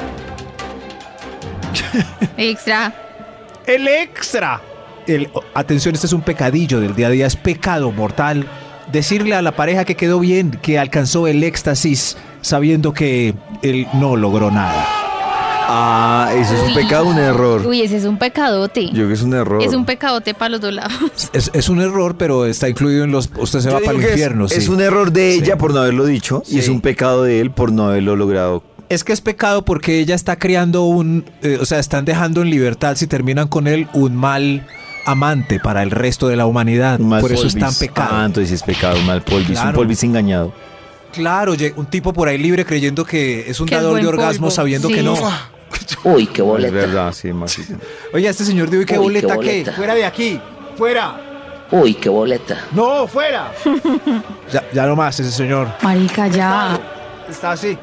[3.66, 4.60] El extra.
[5.06, 8.46] El, oh, atención, este es un pecadillo del día a día, es pecado mortal.
[8.92, 14.16] Decirle a la pareja que quedó bien, que alcanzó el éxtasis, sabiendo que él no
[14.16, 14.86] logró nada.
[15.66, 17.66] Ah, eso es un pecado, un error.
[17.66, 18.86] Uy, ese es un pecadote.
[18.88, 19.62] Yo creo que es un error.
[19.62, 20.92] Es un pecadote para los dos lados.
[21.32, 23.30] Es, es un error, pero está incluido en los.
[23.38, 24.44] Usted se Yo va para el es- infierno.
[24.44, 25.38] es, un error de Sí.
[25.42, 28.62] ella por no haberlo dicho y es un pecado de él por no haberlo logrado.
[28.88, 31.24] Es que es pecado porque ella está creando un.
[31.42, 34.66] eh, o sea, están dejando en libertad, si terminan con él, un mal
[35.06, 37.00] amante para el resto de la humanidad.
[37.00, 37.64] Un mal Por eso es polvis.
[37.78, 38.08] tan pecado.
[38.12, 39.76] Ah, entonces es pecado, un mal polvis, un Claro.
[39.76, 40.52] polvis engañado.
[41.12, 44.50] Claro, un tipo por ahí libre creyendo que es un es dador de orgasmo polvo.
[44.50, 44.94] sabiendo Sí.
[44.94, 45.14] que no.
[46.04, 46.74] Uy, qué Es boleta.
[46.74, 47.74] verdad, sí, Maxito.
[48.12, 49.46] Oye, este señor dijo, ¿y qué Uy, boleta qué qué?
[49.46, 49.72] boleta.
[49.72, 50.40] Fuera de aquí,
[50.76, 51.20] fuera.
[51.70, 52.64] Uy, qué boleta.
[52.72, 53.52] No, fuera.
[54.52, 55.68] ya, ya no más ese señor.
[55.82, 56.78] Marica, ya.
[57.28, 57.76] Está así.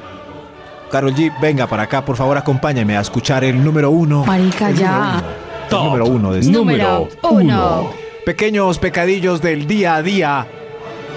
[0.92, 4.26] Carol G, venga para acá, por favor, acompáñame a escuchar el número uno.
[4.26, 5.24] Marica, El ya.
[5.70, 6.52] El número uno de este.
[6.52, 7.90] Número uno.
[8.26, 10.48] Pequeños pecadillos del día a día.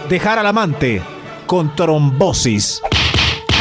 [0.08, 1.02] Dejar al amante
[1.46, 2.80] con trombosis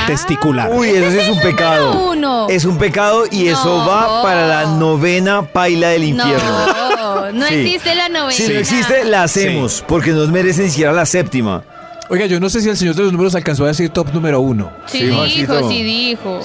[0.05, 0.69] testicular.
[0.73, 2.09] Uy, eso sí es un pecado.
[2.11, 2.47] Uno.
[2.49, 3.87] Es un pecado y eso No.
[3.87, 6.67] va para la novena paila del infierno.
[6.97, 7.53] No, no Sí.
[7.55, 8.31] existe la novena.
[8.31, 11.63] Si no existe, la hacemos, porque nos merece ni siquiera la séptima.
[12.09, 14.39] Oiga, yo no sé si el señor de los números alcanzó a decir top número
[14.41, 14.71] uno.
[14.87, 15.05] Sí, Sí,
[15.39, 16.41] dijo, sí dijo.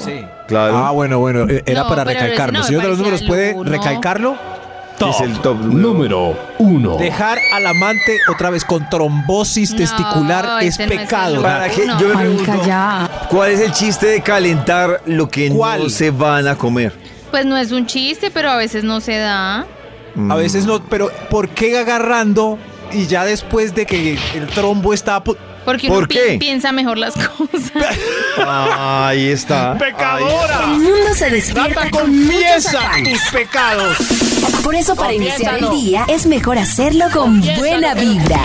[0.46, 0.76] Claro.
[0.78, 2.52] Ah, bueno, bueno, eh, era No, para pero recalcarlo.
[2.52, 4.36] no me señor de los números, parecía ¿puede recalcarlo?
[5.00, 6.36] es el top número.
[6.58, 6.96] uno.
[6.96, 11.32] Dejar al amante otra vez con trombosis No, testicular es ese no es el pecado.
[11.34, 11.42] uno.
[11.42, 11.86] ¿Para qué?
[11.86, 12.00] No.
[12.00, 13.10] Yo me Marica, pregunto, ya.
[13.30, 15.90] ¿cuál es el chiste de calentar lo que no ¿Cuál?
[15.90, 16.92] se van a comer?
[17.30, 19.66] Pues no es un chiste, pero a veces no se da.
[20.30, 22.58] A veces no, pero ¿por qué agarrando
[22.92, 25.22] y ya después de que el trombo está...
[25.22, 26.36] Porque uno ¿Por pi- qué?
[26.38, 27.72] piensa mejor las cosas.
[28.46, 29.76] Ahí está.
[29.76, 30.64] ¡Pecadora!
[30.64, 33.96] El mundo se despierta Nata, con confiesa tus pecados.
[34.62, 38.40] Por eso para iniciar el día es mejor hacerlo con buena vibra.